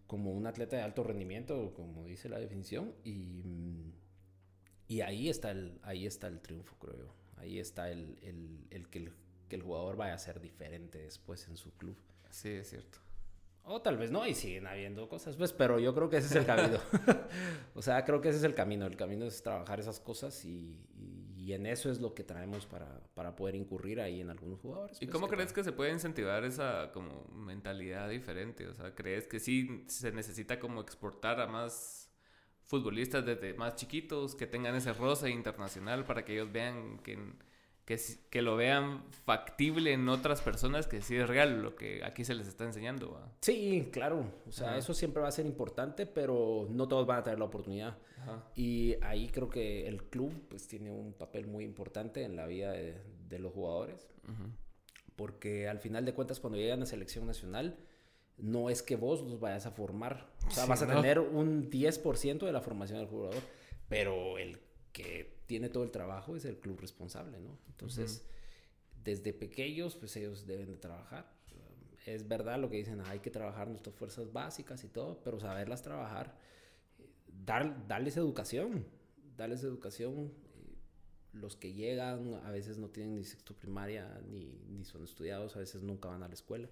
[0.06, 3.94] como un atleta de alto rendimiento, como dice la definición, y,
[4.90, 7.16] y ahí, está el, ahí está el triunfo, creo yo.
[7.38, 9.14] Ahí está el, el, el que el
[9.52, 11.98] que el jugador vaya a ser diferente después en su club.
[12.30, 13.00] Sí, es cierto.
[13.66, 16.36] O tal vez no, y siguen habiendo cosas, pues, pero yo creo que ese es
[16.38, 16.80] el camino.
[17.76, 18.86] o sea, creo que ese es el camino.
[18.86, 20.88] El camino es trabajar esas cosas y,
[21.36, 25.02] y, en eso es lo que traemos para, para, poder incurrir ahí en algunos jugadores.
[25.02, 28.68] ¿Y pues, cómo crees que se puede incentivar esa como mentalidad diferente?
[28.68, 32.10] O sea, ¿crees que sí se necesita como exportar a más
[32.64, 37.20] futbolistas desde más chiquitos que tengan ese roce internacional para que ellos vean que
[37.86, 42.24] que, que lo vean factible en otras personas, que sí es real lo que aquí
[42.24, 43.20] se les está enseñando.
[43.42, 44.26] Sí, claro.
[44.48, 47.46] O sea, eso siempre va a ser importante, pero no todos van a tener la
[47.46, 47.98] oportunidad.
[48.56, 52.72] Y ahí creo que el club pues tiene un papel muy importante en la vida
[52.72, 54.08] de, de los jugadores.
[55.16, 57.78] Porque al final de cuentas, cuando llegan a selección nacional,
[58.38, 60.28] no es que vos los vayas a formar.
[60.48, 63.42] O sea, vas a tener un 10% de la formación del jugador,
[63.88, 64.60] pero el
[64.92, 67.58] que tiene todo el trabajo es el club responsable, ¿no?
[67.68, 68.24] Entonces,
[69.04, 71.32] desde pequeños, pues ellos deben de trabajar.
[72.06, 75.84] Es verdad lo que dicen, hay que trabajar nuestras fuerzas básicas y todo, pero saberlas
[75.84, 76.36] trabajar,
[76.98, 77.08] eh,
[77.46, 78.86] dar, darles educación,
[79.38, 80.32] darles educación.
[80.56, 80.78] Eh,
[81.34, 85.60] los que llegan a veces no tienen ni sexto primaria ni, ni son estudiados, a
[85.60, 86.68] veces nunca van a la escuela.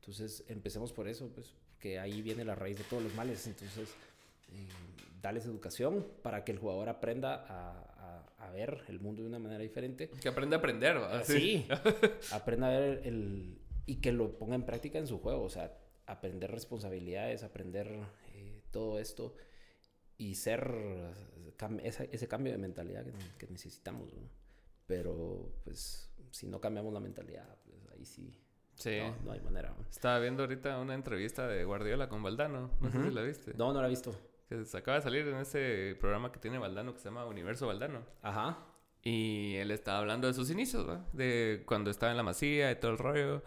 [0.00, 3.46] Entonces, empecemos por eso, pues, que ahí viene la raíz de todos los males.
[3.46, 3.88] Entonces,
[4.52, 4.68] eh,
[5.20, 7.88] darles educación para que el jugador aprenda a,
[8.38, 10.10] a, ver el mundo de una manera diferente.
[10.20, 11.24] Que aprenda a aprender, ¿verdad?
[11.24, 11.66] Sí,
[12.32, 15.72] aprenda a ver el, y que lo ponga en práctica en su juego, o sea,
[16.06, 17.88] aprender responsabilidades, aprender
[18.34, 19.34] eh, todo esto
[20.18, 20.70] y ser
[21.82, 23.06] ese, cambio de mentalidad
[23.38, 24.28] que, necesitamos, ¿no?
[24.86, 28.38] Pero, pues, si no cambiamos la mentalidad, pues ahí sí
[28.74, 28.98] Sí.
[29.24, 29.74] No, hay manera.
[29.90, 32.70] Estaba viendo ahorita una entrevista de Guardiola con Valdano.
[32.80, 33.54] No sé si la viste.
[33.54, 34.12] No, no la he visto.
[34.52, 37.66] Que se acaba de salir en ese programa que tiene Valdano que se llama Universo
[37.66, 38.00] Valdano.
[38.20, 38.58] Ajá.
[39.02, 41.04] Y él estaba hablando de sus inicios, ¿no?
[41.12, 43.42] De cuando estaba en la masía y todo el rollo.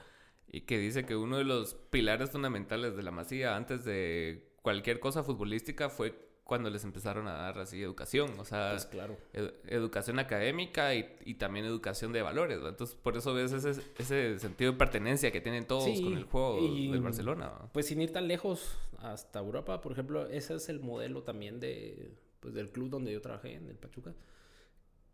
[0.48, 5.00] Y que dice que uno de los pilares fundamentales de la masía antes de cualquier
[5.00, 9.18] cosa futbolística fue cuando les empezaron a dar así educación, o sea, pues claro.
[9.66, 14.78] educación académica y, también educación de valores, entonces por eso ves ese, ese, sentido de
[14.78, 17.52] pertenencia que tienen todos con el juego del Barcelona.
[17.74, 18.78] Pues sin ir tan lejos
[19.14, 23.22] hasta Europa, por ejemplo, ese es el modelo también de, pues, del club donde yo
[23.22, 24.14] trabajé, en el Pachuca,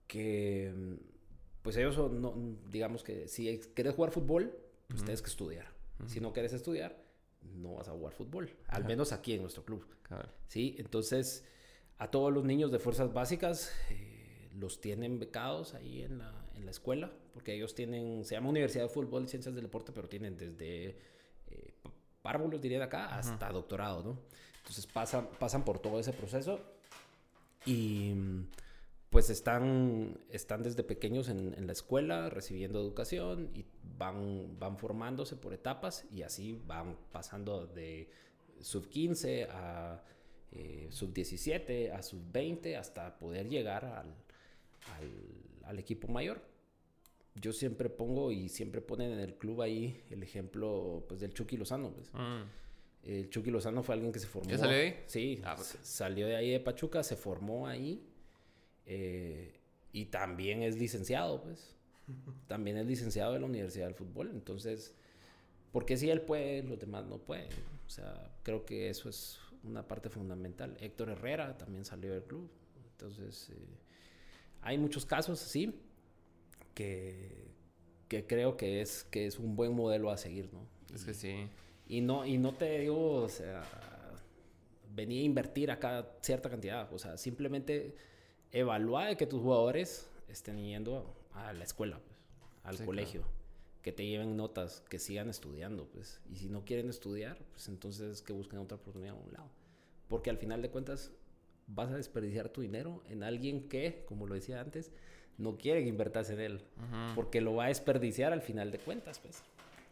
[0.08, 0.98] que
[1.62, 2.34] pues ellos son, no,
[2.70, 5.68] digamos que si quieres jugar fútbol, pues tienes que estudiar.
[6.08, 6.98] Si no quieres estudiar,
[7.42, 8.50] no vas a jugar fútbol.
[8.68, 9.86] Al menos aquí en nuestro club.
[10.48, 10.76] ¿Sí?
[10.80, 11.46] Entonces,
[12.00, 16.66] a todos los niños de fuerzas básicas eh, los tienen becados ahí en la, en
[16.66, 20.10] la, escuela, porque ellos tienen, se llama Universidad de Fútbol y Ciencias del Deporte, pero
[20.10, 20.98] tienen desde
[22.22, 24.18] párvulos, diría de acá, hasta doctorado, ¿no?
[24.60, 26.60] Entonces pasan, pasan por todo ese proceso
[27.66, 28.14] y
[29.10, 33.66] pues están, están desde pequeños en, en, la escuela recibiendo educación y
[33.98, 38.10] van, van formándose por etapas y así van pasando de
[38.62, 40.02] sub 15 a
[40.54, 44.16] eh, sub 17 a sub 20 hasta poder llegar al,
[44.98, 46.42] al, al, equipo mayor.
[47.36, 51.58] Yo siempre pongo y siempre ponen en el club ahí el ejemplo pues del Chucky
[51.58, 51.92] Lozano.
[51.94, 52.14] Pues.
[52.14, 52.44] Mm.
[53.04, 54.50] El Chucky Lozano fue alguien que se formó.
[54.50, 54.96] ¿Ya salió ahí?
[55.08, 55.78] Sí, ah, pues.
[55.82, 58.06] salió de ahí de Pachuca, se formó ahí
[58.86, 59.60] eh,
[59.94, 61.76] y también es licenciado, pues.
[62.48, 64.30] También es licenciado de la Universidad del Fútbol.
[64.32, 64.94] Entonces,
[65.72, 67.50] porque si él puede, los demás no pueden.
[67.86, 70.78] O sea, creo que eso es una parte fundamental.
[70.82, 72.50] Héctor Herrera también salió del club.
[72.92, 73.78] Entonces, eh,
[74.62, 75.80] hay muchos casos así
[76.74, 77.48] que,
[78.08, 80.68] que creo que es, que es un buen modelo a seguir, ¿no?
[80.94, 81.48] Es que sí.
[81.88, 83.64] Y no, y no te digo, o sea,
[84.94, 86.92] venía a invertir acá cierta cantidad.
[86.94, 87.96] O sea, simplemente
[88.52, 93.24] evalúa de que tus jugadores estén yendo a la escuela, pues, al colegio,
[93.82, 96.22] que te lleven notas, que sigan estudiando, pues.
[96.30, 99.50] Y si no quieren estudiar, pues entonces que busquen otra oportunidad a un lado.
[100.08, 101.12] Porque al final de cuentas
[101.68, 104.92] vas a desperdiciar tu dinero en alguien que, como lo decía antes,
[105.38, 106.62] no quiere invertirse en él,
[107.16, 109.42] porque lo va a desperdiciar al final de cuentas, pues.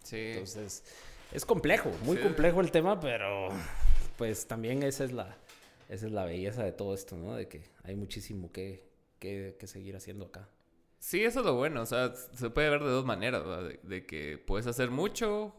[0.04, 0.18] Sí.
[0.18, 0.84] Entonces,
[1.32, 3.50] es complejo, muy complejo el tema, pero
[4.18, 5.38] pues también esa es la
[5.90, 7.36] esa es la belleza de todo esto, ¿no?
[7.36, 8.84] De que hay muchísimo que,
[9.18, 10.48] que, seguir haciendo acá.
[11.00, 11.82] Sí, eso es lo bueno.
[11.82, 13.72] O sea, se puede ver de dos maneras, ¿verdad?
[13.82, 15.56] De, que puedes hacer mucho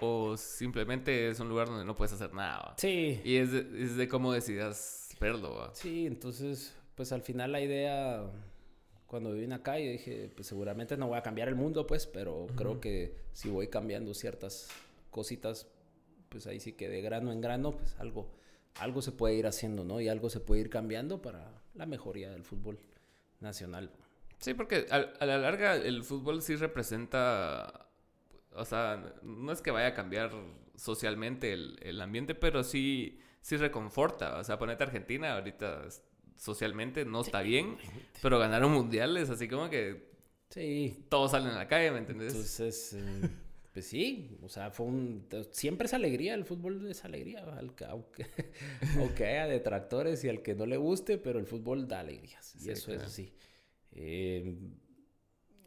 [0.00, 2.74] o simplemente es un lugar donde no puedes hacer nada.
[2.78, 3.20] Sí.
[3.24, 5.56] Y es de, es de cómo decidas verlo.
[5.56, 5.72] ¿verdad?
[5.74, 8.24] Sí, entonces, pues al final la idea,
[9.12, 12.46] cuando vine acá, yo dije, pues seguramente no voy a cambiar el mundo, pues, pero
[12.56, 14.70] creo que si voy cambiando ciertas
[15.10, 15.66] cositas,
[16.30, 18.32] pues ahí sí que de grano en grano, pues algo
[18.76, 20.00] algo se puede ir haciendo, ¿no?
[20.00, 22.78] Y algo se puede ir cambiando para la mejoría del fútbol
[23.38, 23.90] nacional.
[24.38, 27.90] Sí, porque a, la larga el fútbol sí representa,
[28.54, 30.30] o sea, no es que vaya a cambiar
[30.74, 34.38] socialmente el, ambiente, pero sí, sí reconforta.
[34.38, 35.86] O sea, ponete Argentina ahorita
[36.36, 37.76] socialmente no está bien,
[38.20, 40.10] pero ganaron mundiales, así como que
[40.50, 41.06] sí.
[41.08, 42.34] todos salen a la calle, ¿me entiendes?
[42.34, 43.28] Entonces, eh,
[43.72, 45.26] pues sí, o sea, fue un...
[45.50, 48.26] Siempre es alegría, el fútbol es alegría, aunque,
[48.98, 52.54] aunque haya detractores y al que no le guste, pero el fútbol da alegrías.
[52.60, 53.32] y eso es así.
[53.92, 54.56] Eh,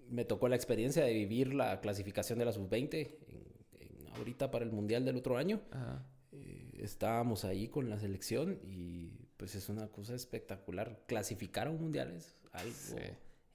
[0.09, 3.15] me tocó la experiencia de vivir la clasificación de la sub-20
[4.17, 5.61] ahorita para el Mundial del otro año.
[6.31, 11.03] Eh, estábamos ahí con la selección y pues es una cosa espectacular.
[11.07, 13.01] Clasificar a un Mundial es algo...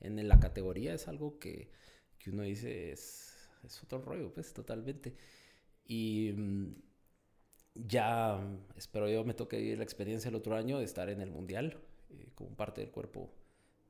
[0.03, 1.69] En la categoría es algo que
[2.21, 5.15] que uno dice es, es otro rollo, pues, totalmente.
[5.87, 6.75] Y mm,
[7.75, 8.39] ya
[8.77, 11.81] espero yo me toque vivir la experiencia el otro año de estar en el mundial
[12.11, 13.33] eh, como parte del cuerpo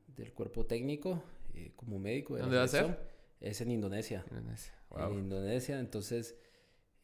[0.07, 1.22] del cuerpo técnico
[1.55, 2.98] eh, como médico ¿Dónde va a ser?
[3.40, 4.74] es en Indonesia Indonesia.
[4.96, 6.37] en Indonesia entonces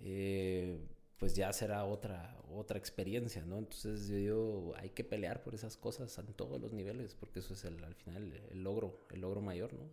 [0.01, 0.79] eh,
[1.19, 5.77] pues ya será otra otra experiencia no entonces yo digo hay que pelear por esas
[5.77, 9.41] cosas en todos los niveles porque eso es el, al final el logro el logro
[9.41, 9.91] mayor no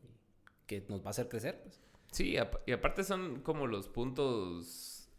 [0.67, 1.81] que nos va a hacer crecer pues.
[2.12, 2.36] Sí,
[2.67, 5.09] y aparte son como los puntos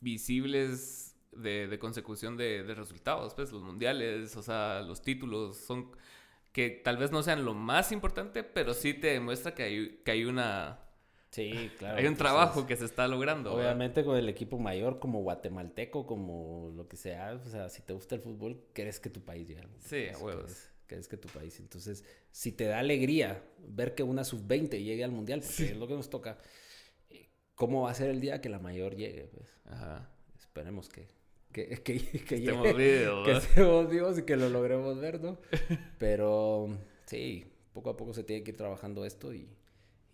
[0.00, 5.90] visibles de, de consecución de, de, resultados, pues los mundiales, o sea, los títulos son
[6.52, 10.10] que tal vez no sean lo más importante, pero sí te demuestra que hay, que
[10.10, 10.80] hay una...
[11.36, 11.98] Sí, claro.
[11.98, 13.52] Hay un trabajo que se está logrando.
[13.52, 17.92] Obviamente con el equipo mayor, como guatemalteco, como lo que sea, o sea, si te
[17.92, 19.68] gusta el fútbol, quieres que tu país llegue.
[19.80, 20.70] Sí, a huevos.
[20.86, 21.60] Quieres que tu país.
[21.60, 25.86] Entonces, si te da alegría ver que una sub-20 llegue al mundial, porque es lo
[25.86, 26.38] que nos toca,
[27.54, 29.28] ¿cómo va a ser el día que la mayor llegue?
[29.34, 29.46] Pues?
[29.66, 30.08] Ajá.
[30.38, 31.06] Esperemos que,
[31.52, 33.10] que, que, que llegue.
[33.26, 35.36] Que estemos vivos y que lo logremos ver, ¿no?
[35.98, 37.44] Pero sí,
[37.74, 39.50] poco a poco se tiene que ir trabajando esto y,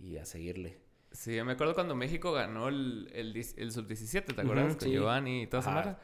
[0.00, 0.81] y a seguirle.
[1.12, 4.64] Sí, yo me acuerdo cuando México ganó el, el, el sub-17, ¿te acuerdas?
[4.64, 4.90] Uh -huh, Con sí.
[4.92, 6.00] Giovanni y toda esa mara.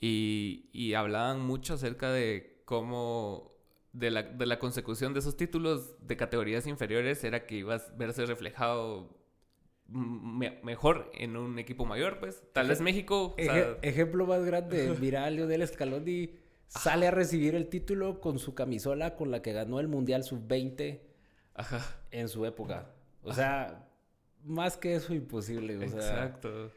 [0.00, 3.52] Y, y hablaban mucho acerca de cómo
[3.92, 7.92] de la, de la consecución de esos títulos de categorías inferiores era que ibas a
[7.96, 9.16] verse reflejado
[9.86, 12.42] me mejor en un equipo mayor, pues.
[12.52, 13.34] Tal vez México...
[13.38, 13.78] Ej o sea...
[13.82, 16.30] Ejemplo más grande, mira a Lionel Scaloni
[16.68, 21.00] sale a recibir el título con su camisola con la que ganó el Mundial Sub-20
[22.10, 22.90] en su época.
[23.22, 23.86] O Ajá.
[24.44, 25.76] Más que eso imposible.
[25.76, 26.70] O sea, Exacto.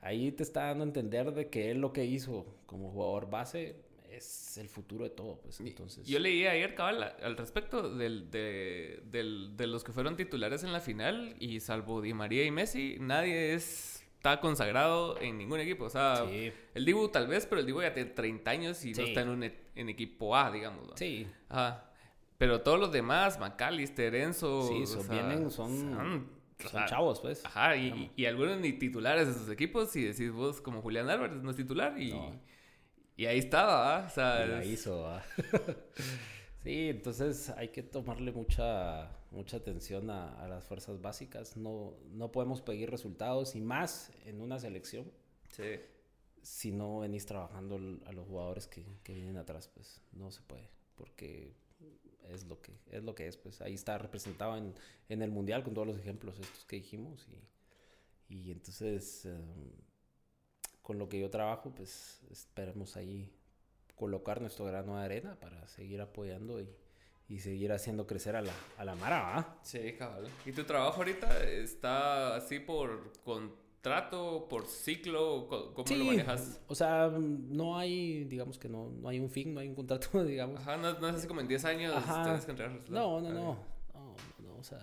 [0.00, 3.76] Ahí te está dando a entender de que él lo que hizo como jugador base
[4.10, 6.06] es el futuro de todo, pues entonces...
[6.06, 10.72] Yo leí ayer, cabal, al respecto del, de, del, de los que fueron titulares en
[10.72, 15.86] la final y salvo Di María y Messi, nadie es, está consagrado en ningún equipo.
[15.86, 16.52] O sea, Sí.
[16.74, 19.28] el Dibu tal vez, pero el Dibu ya tiene 30 años y no está en
[19.30, 20.86] un e- en equipo A, digamos.
[20.86, 20.96] ¿no?
[20.96, 21.90] Sí, Ajá.
[22.38, 24.68] Pero todos los demás, McAllister, Enzo...
[24.68, 26.28] sí, o son, sea, vienen, son,
[26.68, 27.44] son sea, chavos, pues.
[27.44, 31.42] Ajá, y, y algunos ni titulares de sus equipos, y decís vos como Julián Álvarez
[31.42, 32.40] no es titular y, No.
[33.16, 34.06] y ahí estaba, ¿ah?
[34.06, 35.22] O sea, Y la es- hizo, ¿va?
[36.62, 41.56] sí, entonces hay que tomarle mucha, mucha atención a, a las fuerzas básicas.
[41.56, 45.10] No, no podemos pedir resultados y más en una selección
[45.50, 45.80] Sí.
[46.42, 50.68] si no venís trabajando a los jugadores que, que vienen atrás, pues no se puede,
[50.96, 51.54] porque
[52.30, 54.74] es lo que es lo que es, pues ahí está representado en,
[55.08, 57.26] en el mundial con todos los ejemplos estos que dijimos
[58.28, 59.70] y, y entonces em,
[60.82, 63.32] con lo que yo trabajo, pues esperemos ahí
[63.96, 66.68] colocar nuestro grano de arena para seguir apoyando y,
[67.28, 69.58] y seguir haciendo crecer a la, a la Mara, ¿va?
[69.62, 70.28] Sí, cabal.
[70.44, 73.12] ¿Y tu trabajo ahorita está así por
[73.84, 75.46] contrato, por ciclo?
[75.74, 76.58] ¿Cómo lo manejas?
[76.68, 80.24] O sea, no hay, digamos que no, no hay un fin, no hay un contrato,
[80.24, 80.58] digamos.
[80.60, 82.22] Ajá, no, no es así como en 10 años Ajá.
[82.24, 83.58] tienes que entregar No, no, Ah, no,
[83.94, 84.16] no,
[84.48, 84.80] no, o sea,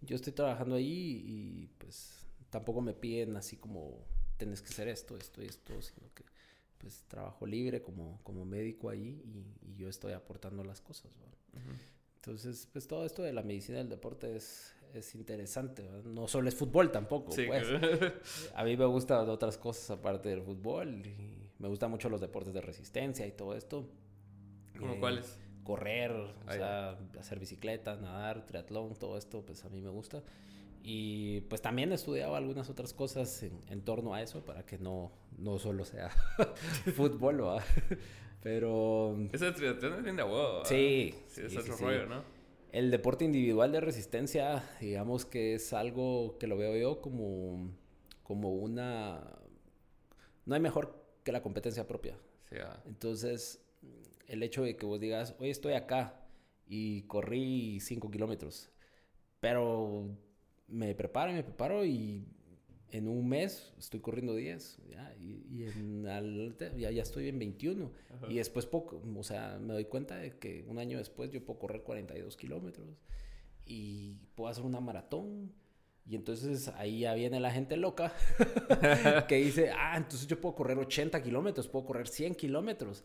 [0.00, 4.04] yo estoy trabajando ahí y pues tampoco me piden así como
[4.36, 6.24] tienes que hacer esto, esto y esto, sino que
[6.78, 11.12] pues trabajo libre como, como médico ahí y, y yo estoy aportando las cosas.
[11.52, 11.72] Ujú.
[12.16, 15.88] Entonces, pues todo esto de la medicina del deporte es, es interesante.
[16.04, 17.66] No solo es fútbol tampoco, Sí, pues.
[18.54, 22.52] A mí me gustan otras cosas aparte del fútbol y me gustan mucho los deportes
[22.54, 23.88] de resistencia y todo esto.
[24.78, 25.38] ¿Cómo Eh, cuáles?
[25.64, 30.22] correr, o Ah, sea, hacer bicicleta, nadar, triatlón, todo esto, pues a mí me gusta.
[30.82, 34.76] Y pues también he estudiado algunas otras cosas en, en torno a eso para que
[34.76, 36.10] no, no solo sea
[36.94, 37.62] fútbol, ¿va?
[38.42, 40.64] Pero Ese triatlón es bien de huevo.
[40.66, 41.82] sí, Sí, es sí, otro sí.
[41.84, 42.22] rollo, ¿no?
[42.74, 47.70] El deporte individual de resistencia, digamos que es algo que lo veo yo como,
[48.24, 49.22] como una...
[50.44, 52.18] No hay mejor que la competencia propia.
[52.50, 52.82] Sí, ah.
[52.84, 53.64] Entonces,
[54.26, 56.26] el hecho de que vos digas, hoy estoy acá
[56.66, 58.72] y corrí 5 kilómetros,
[59.38, 60.08] pero
[60.66, 62.26] me preparo y me preparo y
[62.90, 67.38] en un mes estoy corriendo 10, ya, y, y en al- ya, ya estoy en
[67.38, 67.90] 21.
[68.10, 68.26] Ajá.
[68.30, 71.58] Y después, poco, o sea, me doy cuenta de que un año después yo puedo
[71.58, 72.86] correr 42 kilómetros
[73.66, 75.52] y puedo hacer una maratón.
[76.06, 78.12] Y entonces ahí ya viene la gente loca
[79.28, 83.04] que dice, ah, entonces yo puedo correr 80 kilómetros, puedo correr 100 kilómetros.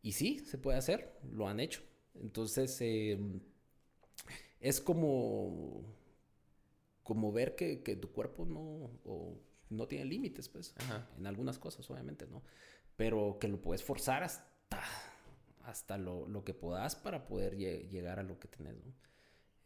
[0.00, 1.82] Y sí, se puede hacer, lo han hecho.
[2.14, 3.18] Entonces, eh,
[4.60, 5.84] es como,
[7.08, 9.40] como ver que, que tu cuerpo no, o
[9.70, 11.08] no tiene límites, pues, Ajá.
[11.16, 12.42] en algunas cosas, obviamente, ¿no?
[12.96, 14.82] Pero que lo puedes forzar hasta,
[15.64, 18.92] hasta lo, lo que puedas para poder lle- llegar a lo que tenés, ¿no?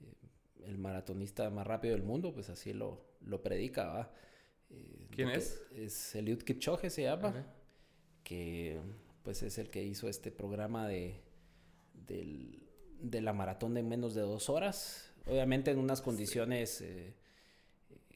[0.06, 4.14] Eh, el maratonista más rápido del mundo, pues así lo, lo predica, ¿va?
[4.70, 5.60] Eh, ¿Quién es?
[5.74, 7.44] Es Eliud Kipchoge se llama,
[8.22, 8.78] que
[9.24, 11.20] pues es el que hizo este programa de,
[12.06, 15.12] de la maratón de menos de dos horas.
[15.26, 17.14] Obviamente en unas condiciones eh,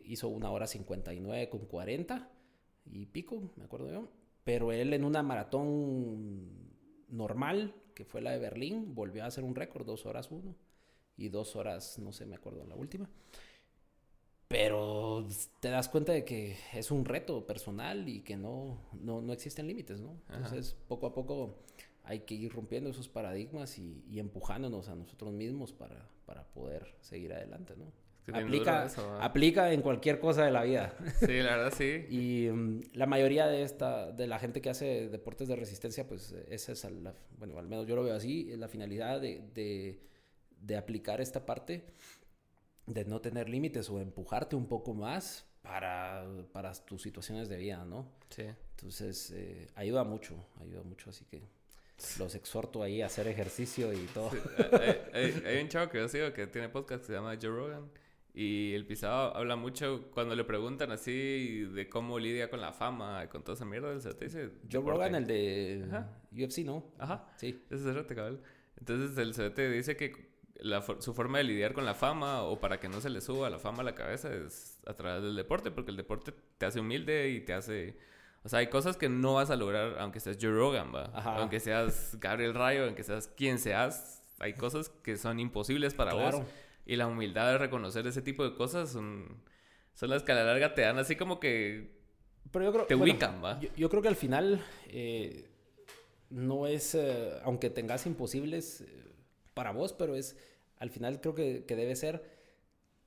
[0.07, 2.31] hizo una hora 59 con 40
[2.87, 4.09] y pico, me acuerdo yo.
[4.45, 6.71] Pero él en una maratón
[7.09, 10.55] normal, que fue la de Berlín, volvió a hacer un récord, dos horas uno
[11.17, 13.09] y dos horas, no sé, me acuerdo la última.
[14.49, 15.27] Pero
[15.59, 19.67] te das cuenta de que es un reto personal y que no, no, no existen
[19.67, 20.21] límites, ¿no?
[20.33, 21.57] Entonces, poco a poco
[22.05, 26.95] hay que ir rompiendo esos paradigmas y, y empujándonos a nosotros mismos para, para poder
[27.01, 27.91] seguir adelante, ¿no?
[28.33, 28.89] Aplica,
[29.21, 30.95] aplica en cualquier cosa de la vida.
[31.21, 32.07] Sí, la verdad sí.
[32.11, 36.35] y um, la mayoría de esta, de la gente que hace deportes de resistencia, pues
[36.49, 40.01] esa es, la, bueno, al menos yo lo veo así, la finalidad de, de,
[40.61, 41.85] de aplicar esta parte
[42.87, 47.85] de no tener límites o empujarte un poco más para, para tus situaciones de vida,
[47.85, 48.09] ¿no?
[48.31, 48.45] Sí.
[48.77, 51.43] Entonces, eh, ayuda mucho, ayuda mucho, así que
[52.19, 54.31] los exhorto ahí a hacer ejercicio y todo.
[55.13, 57.91] hay, un chavo que yo sigo que tiene podcast que se llama Joe Rogan.
[58.39, 63.25] Y el pisado habla mucho cuando le preguntan así de cómo lidia con la fama
[63.25, 63.91] y con toda esa mierda.
[63.91, 64.51] El te dice...
[64.71, 66.85] Joe Rogan, el de UFC, ¿no?
[66.99, 67.33] Ajá.
[67.39, 67.65] Sí.
[67.71, 68.43] Ese es el cabal.
[68.79, 70.37] Entonces el CDT dice que
[70.99, 73.59] su forma de lidiar con la fama o para que no se le suba la
[73.59, 77.31] fama a la cabeza es a través del deporte, porque el deporte te hace humilde
[77.31, 77.97] y te hace...
[78.45, 81.05] O sea, hay cosas que no vas a lograr aunque seas Joe Rogan, ¿va?
[81.39, 86.43] Aunque seas Gabriel Rayo, aunque seas quien seas, hay cosas que son imposibles para vos.
[86.87, 89.43] Y la humildad de reconocer ese tipo de cosas son,
[89.95, 91.95] son las que a la larga te dan así como que...
[92.53, 93.61] Pero yo creo, te ubican, ¿va?
[93.77, 95.51] Yo, creo que al final eh,
[96.31, 99.13] no es, eh, aunque tengas imposibles eh,
[99.53, 100.37] para vos, pero es,
[100.79, 102.25] al final creo que, que, debe ser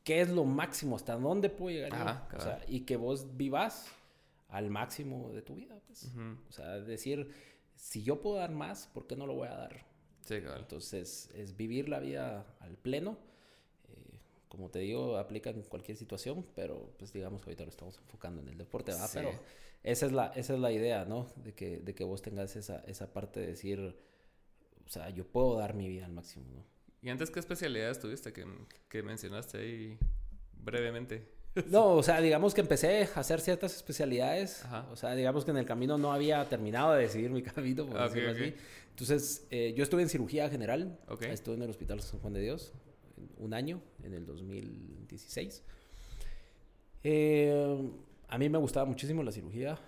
[0.04, 3.90] qué es lo máximo, hasta dónde puedo llegar o sea, y que vos vivas
[4.50, 5.80] al máximo de tu vida.
[5.88, 6.12] Pues.
[6.50, 7.32] O sea, decir,
[7.76, 9.86] si yo puedo dar más, ¿por qué no lo voy a dar?
[10.26, 10.60] Sí, claro.
[10.60, 13.18] Entonces, es vivir la vida al pleno.
[14.50, 18.42] Como te digo, aplica en cualquier situación, pero pues digamos que ahorita lo estamos enfocando
[18.42, 19.10] en el deporte, ¿verdad?
[19.14, 19.32] Pero
[19.84, 21.28] esa es, la, esa es la idea, ¿no?
[21.36, 25.56] De que, de que vos tengas esa, esa parte de decir, o sea, yo puedo
[25.56, 26.66] dar mi vida al máximo, ¿no?
[27.02, 28.46] ¿Y antes qué especialidades tuviste que,
[28.90, 29.98] que mencionaste ahí
[30.64, 31.38] brevemente?
[31.68, 34.64] No, o sea, digamos que empecé a hacer ciertas especialidades.
[34.92, 38.00] O sea, digamos que en el camino no había terminado de decidir mi camino, por
[38.04, 38.54] decirlo así.
[38.92, 40.98] Entonces, eh, yo estuve en cirugía general.
[41.22, 42.72] Estuve en el Hospital San Juan de Dios
[43.38, 45.64] un año, en el 2016.
[47.04, 47.92] Eh,
[48.28, 49.80] a mí me gustaba muchísimo la cirugía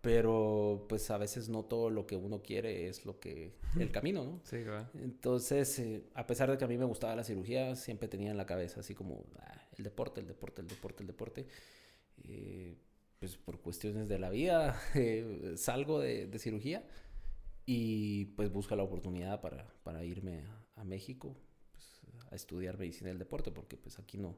[0.00, 4.24] pero pues a veces no todo lo que uno quiere es lo que el camino,
[4.24, 4.40] ¿no?
[4.44, 4.88] Sí, claro.
[4.94, 8.36] Entonces, eh, a pesar de que a mí me gustaba la cirugía, siempre tenía en
[8.36, 11.46] la cabeza así como ah, el deporte, el deporte, el deporte, el deporte.
[12.24, 12.76] Eh,
[13.18, 16.86] pues por cuestiones de la vida eh, salgo de, de, cirugía
[17.66, 20.44] y pues busco la oportunidad para, para irme
[20.76, 21.49] a, México pues,
[22.30, 24.36] a estudiar medicina del deporte porque pues aquí no,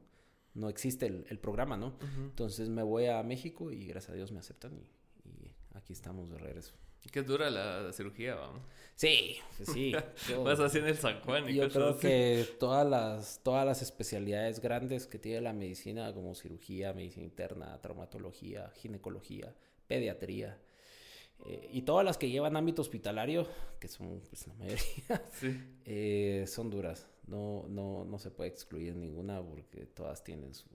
[0.53, 1.97] no existe el, el programa, ¿no?
[2.17, 6.37] Entonces me voy a México y gracias a Dios me aceptan y aquí estamos de
[6.37, 6.73] regreso.
[7.11, 8.61] Qué dura la cirugía, vamos.
[8.95, 9.93] Sí, pues sí.
[10.43, 14.61] Vas así en el San Juan y Yo creo que todas las, todas las especialidades
[14.61, 19.53] grandes que tiene la medicina, como cirugía, medicina interna, traumatología, ginecología,
[19.87, 20.59] pediatría,
[21.45, 23.47] eh, y todas las que llevan ámbito hospitalario,
[23.79, 25.29] que son pues, la mayoría,
[25.85, 27.09] eh, son duras.
[27.27, 30.67] No, no, no se puede excluir ninguna porque todas tienen su,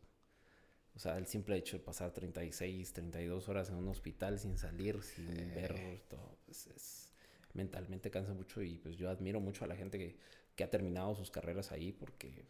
[0.94, 5.02] o sea, el simple hecho de pasar 36, 32 horas en un hospital sin salir,
[5.02, 7.12] sin ver todo, pues es,
[7.52, 10.16] mentalmente cansa mucho y pues yo admiro mucho a la gente que,
[10.54, 12.46] que ha terminado sus carreras ahí porque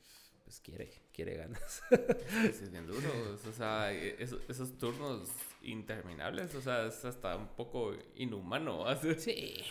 [0.48, 1.82] pues quiere, quiere ganas.
[2.42, 3.06] es bien duro,
[3.46, 5.28] o sea, e, esos, turnos
[5.60, 8.86] interminables, o sea, es hasta un poco inhumano.
[9.18, 9.62] Sí.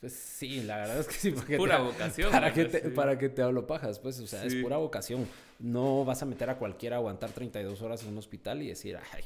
[0.00, 1.30] Pues sí, la verdad es que sí.
[1.58, 2.30] Pura vocación.
[2.30, 5.28] Para que, te, para que te hablo pajas, pues, o sea, es pura vocación.
[5.58, 8.98] No vas a meter a cualquiera a aguantar 32 horas en un hospital y decir,
[9.12, 9.24] ay,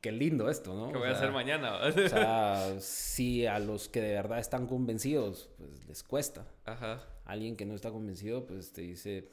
[0.00, 0.90] qué lindo esto, ¿no?
[0.90, 1.78] ¿Qué voy a hacer mañana?
[1.78, 6.44] o sea, sí, a los que de verdad están convencidos, pues les cuesta.
[6.64, 7.04] Ajá.
[7.24, 9.28] Alguien que no está convencido, pues te dice,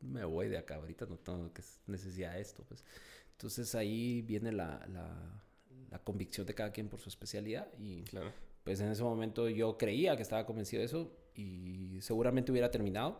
[0.00, 2.84] me voy de acá, ahorita no tengo que necesidad de esto, pues.
[3.32, 5.42] Entonces ahí viene la, la,
[5.90, 8.32] la convicción de cada quien por su especialidad y claro
[8.68, 13.18] pues en ese momento yo creía que estaba convencido de eso y seguramente hubiera terminado.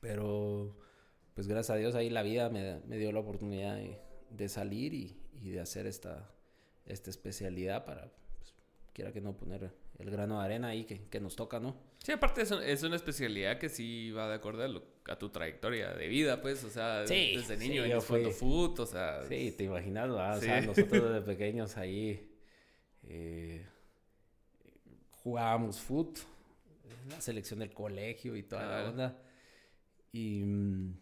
[0.00, 0.74] Pero
[1.34, 3.78] pues gracias a Dios ahí la vida me, me dio la oportunidad
[4.30, 6.30] de, salir y, y, de hacer esta,
[6.86, 8.54] esta especialidad para, pues,
[8.94, 11.76] quiera que no poner el grano de arena ahí que, que nos toca, ¿no?
[12.02, 15.28] Sí, aparte es, es, una especialidad que sí va de acuerdo a lo a tu
[15.30, 18.80] trayectoria de vida, pues, o sea, Sí, desde sí, niño yo venías jugando fui- fútbol,
[18.80, 20.08] o sea, Sí, te imaginas.
[20.10, 20.46] O Sí.
[20.46, 22.32] sea, nosotros desde pequeños ahí
[23.08, 23.64] eh,
[25.22, 26.14] jugábamos fútbol,
[27.08, 29.18] la selección del colegio y toda la onda.
[30.12, 30.96] Y mm,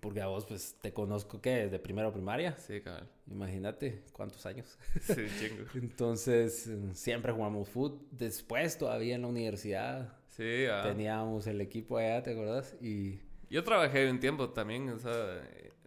[0.00, 1.50] porque a vos, pues, te conozco, ¿qué?
[1.50, 2.56] Desde primero primaria.
[2.56, 3.08] sí, cabal.
[3.30, 4.78] Imagínate cuántos años.
[5.00, 5.64] Sí, chingo.
[5.74, 8.00] Entonces, eh, siempre jugamos fútbol.
[8.10, 10.80] Después, todavía en la universidad, Sí, ah.
[10.82, 12.74] teníamos el equipo allá, ¿te acuerdas?
[12.80, 13.20] Y
[13.50, 15.12] Yo trabajé un tiempo también, o sea,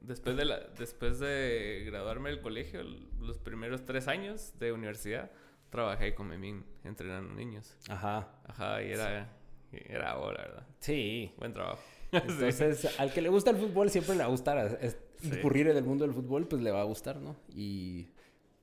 [0.01, 2.83] después de, la, después de graduarme del colegio,
[3.19, 5.31] los primeros tres años de universidad,
[5.71, 7.75] trabajé con Memín entrenando niños.
[7.89, 8.29] Ajá.
[8.45, 9.27] Ajá, y era,
[9.71, 10.67] y era ahora, ¿verdad?
[10.79, 11.31] Sí.
[11.37, 11.81] Buen trabajo.
[12.11, 14.77] Entonces, al que le gusta el fútbol siempre le va a gustar.
[14.81, 15.29] Es- Sí.
[15.37, 17.37] Incurrir en el mundo del fútbol, pues le va a gustar, ¿no?
[17.55, 18.09] Y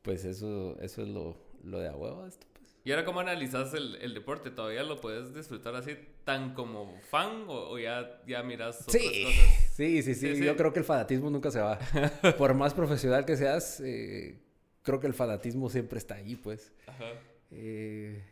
[0.03, 1.35] pues eso, eso es lo,
[1.65, 2.47] lo de a huevo esto.
[2.85, 4.51] ¿Y ahora cómo analizas el, el deporte?
[4.51, 9.25] ¿Todavía lo puedes disfrutar así tan como fan o, o ya, ya miras otras Sí,
[9.25, 9.41] cosas?
[9.75, 10.45] sí, sí, sí, Sí, sí.
[10.45, 11.79] Yo creo que el fanatismo nunca se va.
[12.39, 14.41] Por más profesional que seas, eh,
[14.83, 16.73] creo que el fanatismo siempre está ahí, pues.
[16.87, 17.13] Ajá.
[17.51, 18.23] Eh,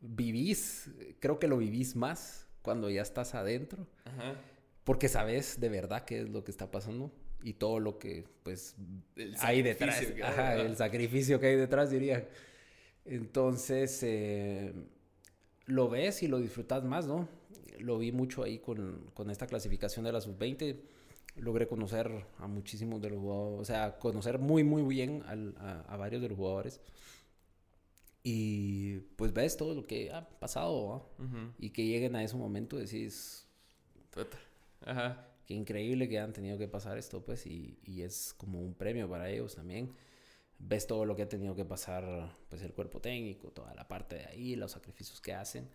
[0.00, 3.86] vivís, creo que lo vivís más cuando ya estás adentro.
[4.04, 4.34] Ajá.
[4.84, 7.10] Porque sabes de verdad qué es lo que está pasando
[7.42, 8.74] y todo lo que, pues,
[9.16, 10.02] El hay detrás.
[10.22, 12.26] Ajá, el sacrificio que hay detrás, diría.
[13.08, 14.72] Entonces, eh,
[15.66, 17.28] lo ves y lo disfrutas más, ¿no?
[17.80, 20.76] Lo vi mucho ahí con, con esta clasificación de la sub-20.
[21.36, 25.82] Logré conocer a muchísimos de los jugadores, o sea, conocer muy, muy bien al- a,
[25.82, 26.80] a varios de los jugadores.
[28.22, 31.24] Y pues ves todo lo que ha pasado, ¿no?
[31.24, 31.52] Ujú.
[31.58, 33.46] Y que lleguen a ese momento, decís.
[34.84, 35.26] Ajá.
[35.46, 39.08] qué increíble que han tenido que pasar esto, pues, y, y es como un premio
[39.08, 39.94] para ellos también.
[40.58, 44.16] Ves todo lo que ha tenido que pasar, pues, el cuerpo técnico, toda la parte
[44.16, 45.68] de ahí, los sacrificios que hacen.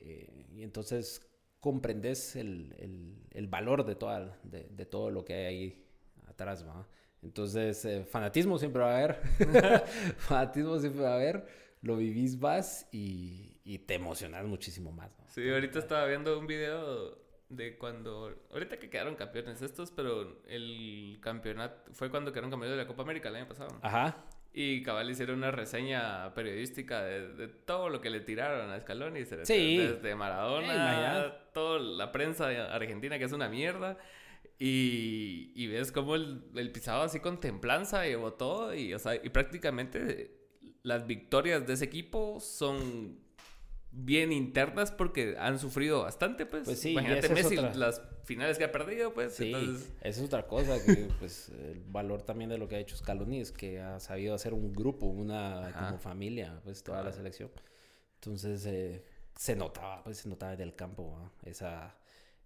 [0.00, 1.26] eh, y entonces
[1.60, 5.86] comprendes el, el- el valor de, toda, de, de todo lo que hay ahí
[6.28, 6.86] atrás, ¿va?
[7.22, 9.16] Entonces, eh, fanatismo siempre va a haber.
[10.18, 11.46] fanatismo siempre va a haber.
[11.82, 15.26] Lo vivís más y, y te emocionas muchísimo más, ¿va?
[15.28, 17.18] Sí, ahorita estaba viendo un video
[17.48, 18.34] de cuando.
[18.52, 21.92] Ahorita que quedaron campeones estos, pero el campeonato.
[21.92, 23.78] Fue cuando quedaron campeones de la Copa América el año pasado.
[23.82, 24.24] Ajá.
[24.52, 29.24] Y cabal hicieron una reseña periodística de, de todo lo que le tiraron a Scaloni.
[29.26, 29.76] se- Sí.
[29.76, 31.34] Desde Maradona, imagínate.
[31.52, 33.98] toda la prensa argentina que es una mierda.
[34.58, 38.74] Y, y ves cómo el, el pisado así con templanza llevó todo.
[38.74, 40.30] Y, o sea, y prácticamente
[40.82, 43.18] las victorias de ese equipo son
[43.98, 46.64] bien internas porque han sufrido bastante, pues.
[46.64, 47.74] Pues sí, Imagínate Messi, otra.
[47.74, 49.34] las finales que ha perdido, pues.
[49.34, 52.78] Sí, Entonces, esa es otra cosa que, pues, el valor también de lo que ha
[52.78, 55.86] hecho Scaloni es que ha sabido hacer un grupo, una Ajá.
[55.86, 57.50] como familia, pues, toda la selección.
[58.16, 59.02] Entonces, eh,
[59.34, 61.96] se notaba, pues, se notaba desde el campo, esa,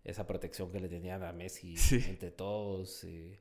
[0.05, 2.03] esa protección que le tenían a Messi Sí.
[2.09, 3.41] entre todos, eh,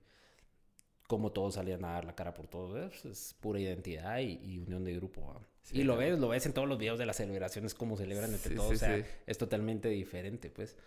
[1.10, 4.60] cómo todos salían a dar la cara por todos, es, es pura identidad y, y
[4.60, 5.42] unión de grupo,
[5.72, 8.52] y lo ves, lo ves en todos los videos de las celebraciones, cómo celebran entre
[8.52, 10.78] Sí, todos, sí, o sea, es totalmente diferente, pues.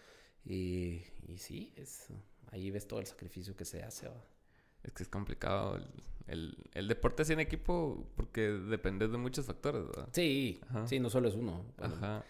[0.44, 2.06] Y, y sí, es,
[2.52, 4.08] ahí ves todo el sacrificio que se hace.
[4.08, 4.24] ¿va?
[4.84, 5.76] Es que es complicado.
[5.76, 5.86] El,
[6.28, 9.84] el, el deporte sin equipo porque depende de muchos factores.
[10.12, 10.86] Sí, Ajá.
[10.86, 11.64] sí, no solo es uno.
[11.76, 12.24] Bueno, Ajá.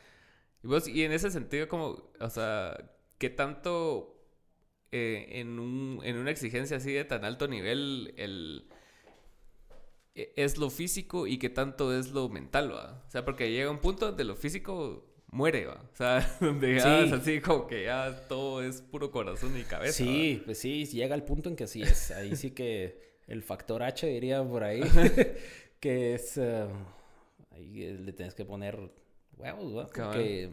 [0.62, 2.76] Y vos, y en ese sentido, como, o sea,
[3.18, 4.21] ¿qué tanto
[4.92, 8.66] eh, en, un, en una exigencia así de tan alto nivel el,
[10.14, 13.02] e- es lo físico y qué tanto es lo mental, ¿va?
[13.06, 15.82] O sea, porque llega un punto donde lo físico muere, ¿va?
[15.92, 17.06] O sea, donde ya Sí.
[17.06, 19.94] es así como que ya todo es puro corazón y cabeza.
[19.94, 22.10] Sí, pues sí, llega el punto en que sí es.
[22.10, 24.82] Ahí sí que el factor H diría por ahí,
[25.80, 26.36] que es...
[26.36, 26.66] eh,
[27.52, 28.78] ahí le tienes que poner
[29.38, 29.86] huevos, ¿va?
[29.86, 30.50] Porque,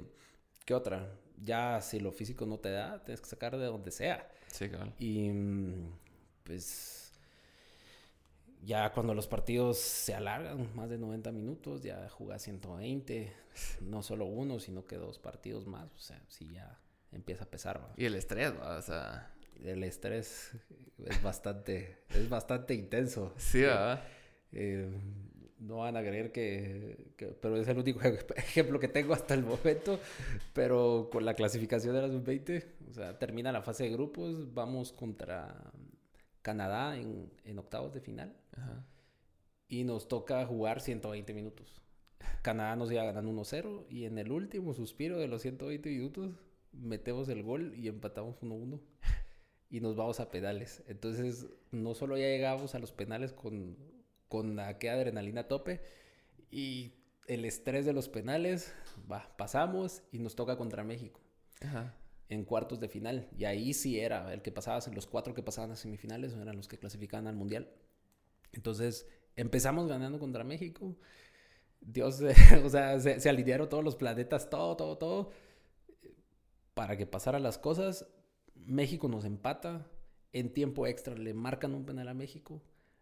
[0.66, 1.14] ¿qué otra?
[1.42, 4.30] Ya si lo físico no te da, tienes que sacar de donde sea.
[4.48, 4.94] Sí, cabal.
[5.00, 5.32] Y
[6.44, 7.14] pues
[8.62, 13.32] ya cuando los partidos se alargan más de 90 minutos, ya jugás 120,
[13.82, 16.80] no solo uno, sino que dos partidos más, o sea, sí ya
[17.12, 17.94] empieza a pesar, ¿va?
[17.98, 18.78] Y el estrés, ¿va?
[18.78, 19.34] O sea,
[19.64, 20.52] El estrés
[21.06, 23.34] es bastante, es bastante intenso.
[23.38, 24.02] sí, ¿va?
[24.52, 24.90] Eh,
[25.60, 29.34] no van a creer que, que- Pero es el único ej- ejemplo que tengo hasta
[29.34, 30.00] el momento.
[30.54, 34.92] Pero con la clasificación de la sub-20, o sea, termina la fase de grupos, vamos
[34.94, 35.72] contra
[36.42, 38.86] Canadá en, en octavos de final Ajá.
[39.68, 41.82] y nos toca jugar 120 minutos.
[42.42, 46.32] Canadá nos iba ganando 1-0 y en el último suspiro de los 120 minutos
[46.72, 48.80] metemos el gol y empatamos 1-1
[49.70, 50.82] y nos vamos a penales.
[50.88, 53.76] Entonces, no solo ya llegamos a los penales con,
[54.30, 55.82] con aquella adrenalina a tope
[56.52, 56.94] y
[57.28, 58.74] el estrés de los penales,
[59.12, 61.20] va, pasamos y nos toca contra México.
[61.62, 61.94] Ajá.
[62.30, 63.28] en cuartos de final.
[63.38, 66.68] Y ahí sí era el que pasaba, los cuatro que pasaban a semifinales eran los
[66.68, 67.70] que clasificaban al mundial.
[68.54, 70.96] Entonces empezamos ganando contra México.
[71.82, 72.22] Dios,
[72.64, 75.32] o sea, se, se, alinearon todos los planetas, todo, todo, todo,
[76.74, 78.08] para que pasaran las cosas.
[78.56, 79.88] México nos empata.
[80.32, 82.62] En tiempo extra le marcan un penal a México.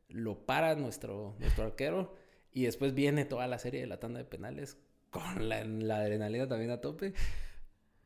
[0.10, 2.16] Lo para nuestro, nuestro arquero.
[2.52, 4.78] Y después viene toda la serie de la tanda de penales
[5.10, 7.14] con la, la adrenalina también a tope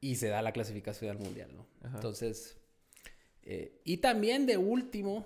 [0.01, 1.67] y se da la clasificación al mundial, ¿no?
[1.83, 2.57] Entonces,
[3.43, 5.25] eh, y también de último,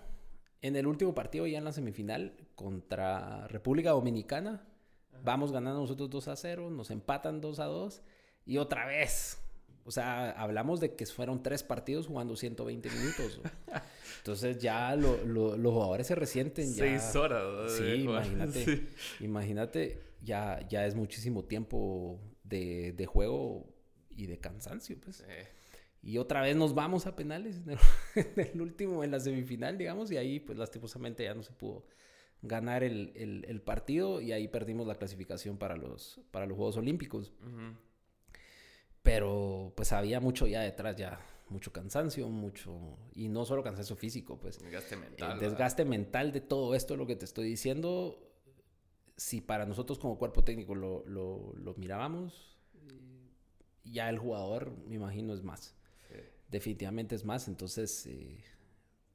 [0.62, 4.68] en el último partido ya en la semifinal contra República Dominicana,
[5.24, 8.02] vamos ganando nosotros 2 a 0, nos empatan 2 a 2
[8.46, 9.42] y otra vez.
[9.88, 13.40] O sea, hablamos de que fueron tres partidos jugando 120 minutos.
[14.18, 16.74] Entonces ya los jugadores se resienten.
[16.74, 16.84] Ya.
[16.84, 17.72] Seis horas.
[17.72, 18.88] Sí, imagínate.
[19.20, 23.68] Imagínate, ya, ya es muchísimo tiempo de, de juego
[24.10, 25.24] y de cansancio, pues.
[26.02, 27.62] Y otra vez nos vamos a penales
[28.16, 31.86] en el, último, en la semifinal, digamos, y ahí, pues lastimosamente ya no se pudo
[32.42, 37.34] ganar el, partido y ahí perdimos la clasificación para los, para los Juegos Olímpicos.
[39.06, 44.40] Pero pues había mucho ya detrás, ya mucho cansancio, mucho, y no solo cansancio físico,
[44.40, 44.58] pues.
[44.60, 45.32] Desgaste mental.
[45.34, 48.20] El desgaste mental de todo esto, lo que te estoy diciendo,
[49.16, 52.58] si para nosotros como cuerpo técnico lo, lo, lo mirábamos,
[53.84, 55.76] ya el jugador, me imagino, es más.
[56.50, 58.44] Definitivamente es más, entonces, eh,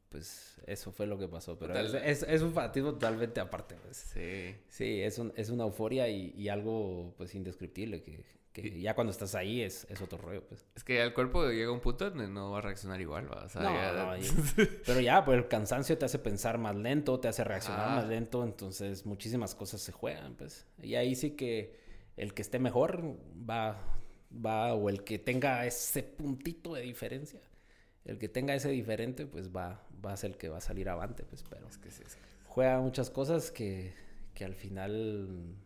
[0.09, 1.59] pues eso fue lo que pasó.
[1.59, 3.77] Pero es, es, un fanatismo totalmente aparte.
[3.77, 3.97] Pues.
[3.97, 4.55] Sí.
[4.69, 9.13] Sí, es, un, es una euforia y, y, algo pues indescriptible que, que ya cuando
[9.13, 10.43] estás ahí es, es otro rollo.
[10.47, 10.67] Pues.
[10.75, 13.31] Es que el cuerpo llega a un punto donde no va a reaccionar igual.
[13.31, 13.45] ¿va?
[13.45, 14.25] O sea, no,
[14.87, 18.45] pero ya, pues el cansancio te hace pensar más lento, te hace reaccionar más lento,
[18.45, 20.35] entonces muchísimas cosas se juegan.
[20.35, 21.79] pues Y ahí sí que
[22.17, 23.17] el que esté mejor
[23.49, 23.81] va
[24.33, 27.41] va, o el que tenga ese puntito de diferencia,
[28.05, 30.89] el que tenga ese diferente, pues va, va a ser el que va a salir
[30.89, 32.03] avante, pues, pero es que sí,
[32.47, 33.93] juega muchas cosas que,
[34.35, 35.57] que al final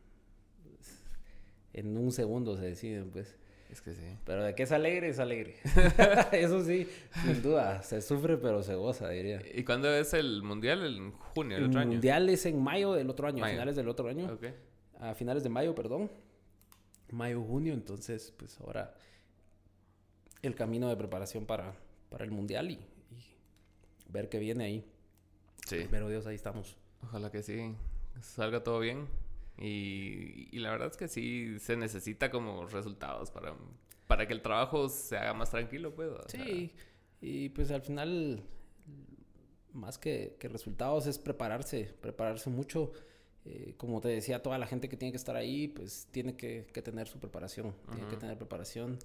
[1.75, 3.37] en un segundo se deciden, pues.
[3.71, 4.17] Es que sí.
[4.25, 5.57] Pero de que es alegre, es alegre.
[6.33, 6.89] Eso sí,
[7.25, 7.83] sin duda.
[7.83, 9.43] Se sufre, pero se goza, diría.
[9.53, 10.85] ¿Y cuándo es el mundial?
[10.85, 11.91] ¿En junio del otro año?
[11.91, 14.39] El mundial es en mayo del otro año, a finales del otro año.
[15.01, 16.09] A finales de mayo, perdón
[17.15, 18.95] mayo, junio, entonces pues ahora
[20.43, 21.75] el camino de preparación para,
[22.11, 22.79] para el mundial y,
[24.09, 24.85] ver qué viene ahí.
[25.67, 25.89] Sí.
[25.91, 26.77] Pero Dios, ahí estamos.
[27.03, 27.75] Ojalá que sí,
[28.21, 29.09] salga todo bien.
[29.59, 33.55] Y, y, la verdad es que sí se necesita como resultados para,
[34.09, 36.11] para que el trabajo se haga más tranquilo, pues.
[36.27, 36.73] sí,
[37.21, 38.43] y pues al final,
[39.73, 42.93] más que, que resultados es prepararse, prepararse mucho.
[43.47, 46.67] Eh, como te decía, toda la gente que tiene que estar ahí, pues tiene que,
[46.73, 48.99] que tener su preparación, tiene que tener preparación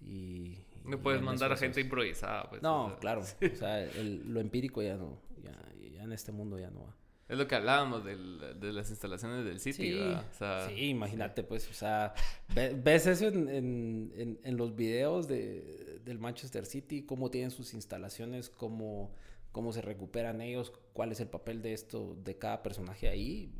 [0.00, 0.58] y...
[0.84, 2.62] No puedes mandar a gente improvisada, pues.
[2.62, 3.86] No, claro, o sea,
[4.26, 5.52] lo empírico ya no, ya,
[5.92, 6.94] ya, en este mundo ya no va.
[7.28, 11.42] Es lo que hablábamos del, de las instalaciones del City, sí, O sea, sí, imagínate,
[11.42, 12.14] pues, o sea,
[12.54, 18.48] ves eso en, en, en, los videos de, del Manchester City, cómo tienen sus instalaciones,
[18.48, 19.12] cómo,
[19.50, 23.52] cómo se recuperan ellos, cuál es el papel de esto, de cada personaje ahí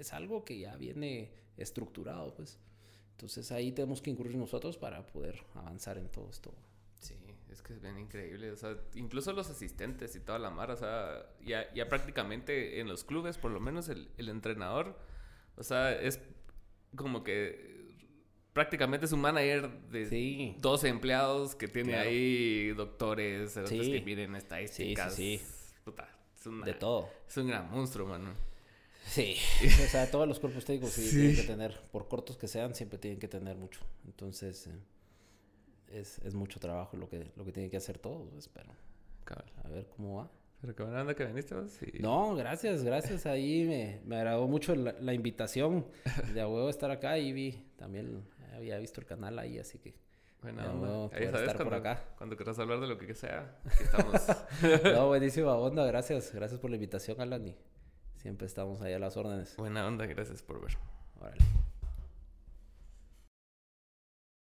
[0.00, 2.58] es algo que ya viene estructurado, pues.
[3.12, 6.54] Entonces ahí tenemos que incurrir nosotros para poder avanzar en todo esto.
[7.50, 8.52] Sí, es que es bien increíble.
[8.52, 12.88] O sea, incluso los asistentes y toda la mar, o sea, ya, ya prácticamente en
[12.88, 14.96] los clubes, por lo menos el, el entrenador,
[15.56, 16.20] o sea, es
[16.96, 17.70] como que
[18.52, 25.14] prácticamente es un manager de 12 empleados que tiene ahí doctores, que miren estadísticas.
[25.14, 26.00] Sí, sí,
[26.36, 26.50] sí.
[26.64, 27.08] de todo.
[27.28, 28.34] Es un gran monstruo, mano.
[29.06, 29.36] Sí,
[29.84, 32.98] o sea, todos los cuerpos técnicos sí, tienen que tener, por cortos que sean, siempre
[32.98, 33.80] tienen que tener mucho.
[34.04, 34.78] Entonces, eh,
[35.90, 38.70] es, es, mucho trabajo lo que, lo que tienen que hacer todos, espero.
[39.64, 40.30] A ver cómo va.
[40.60, 41.78] ¿Pero qué onda que viniste vos?
[42.00, 43.24] No, gracias, gracias.
[43.26, 45.86] Ahí me, me agradó mucho la, invitación
[46.34, 48.24] de a huevo estar acá y vi, también
[48.54, 49.94] había visto el canal ahí, así que...
[50.42, 52.04] Bueno, ahí sabes estar cuando, por acá.
[52.16, 54.22] Cuando quieras hablar de lo que sea, aquí estamos.
[54.94, 56.32] no, buenísima onda, gracias.
[56.32, 57.54] Gracias por la invitación, Alan.
[58.16, 59.54] Siempre estamos ahí a las órdenes.
[59.58, 60.78] Buena onda, gracias por ver.
[61.20, 61.69] Órale.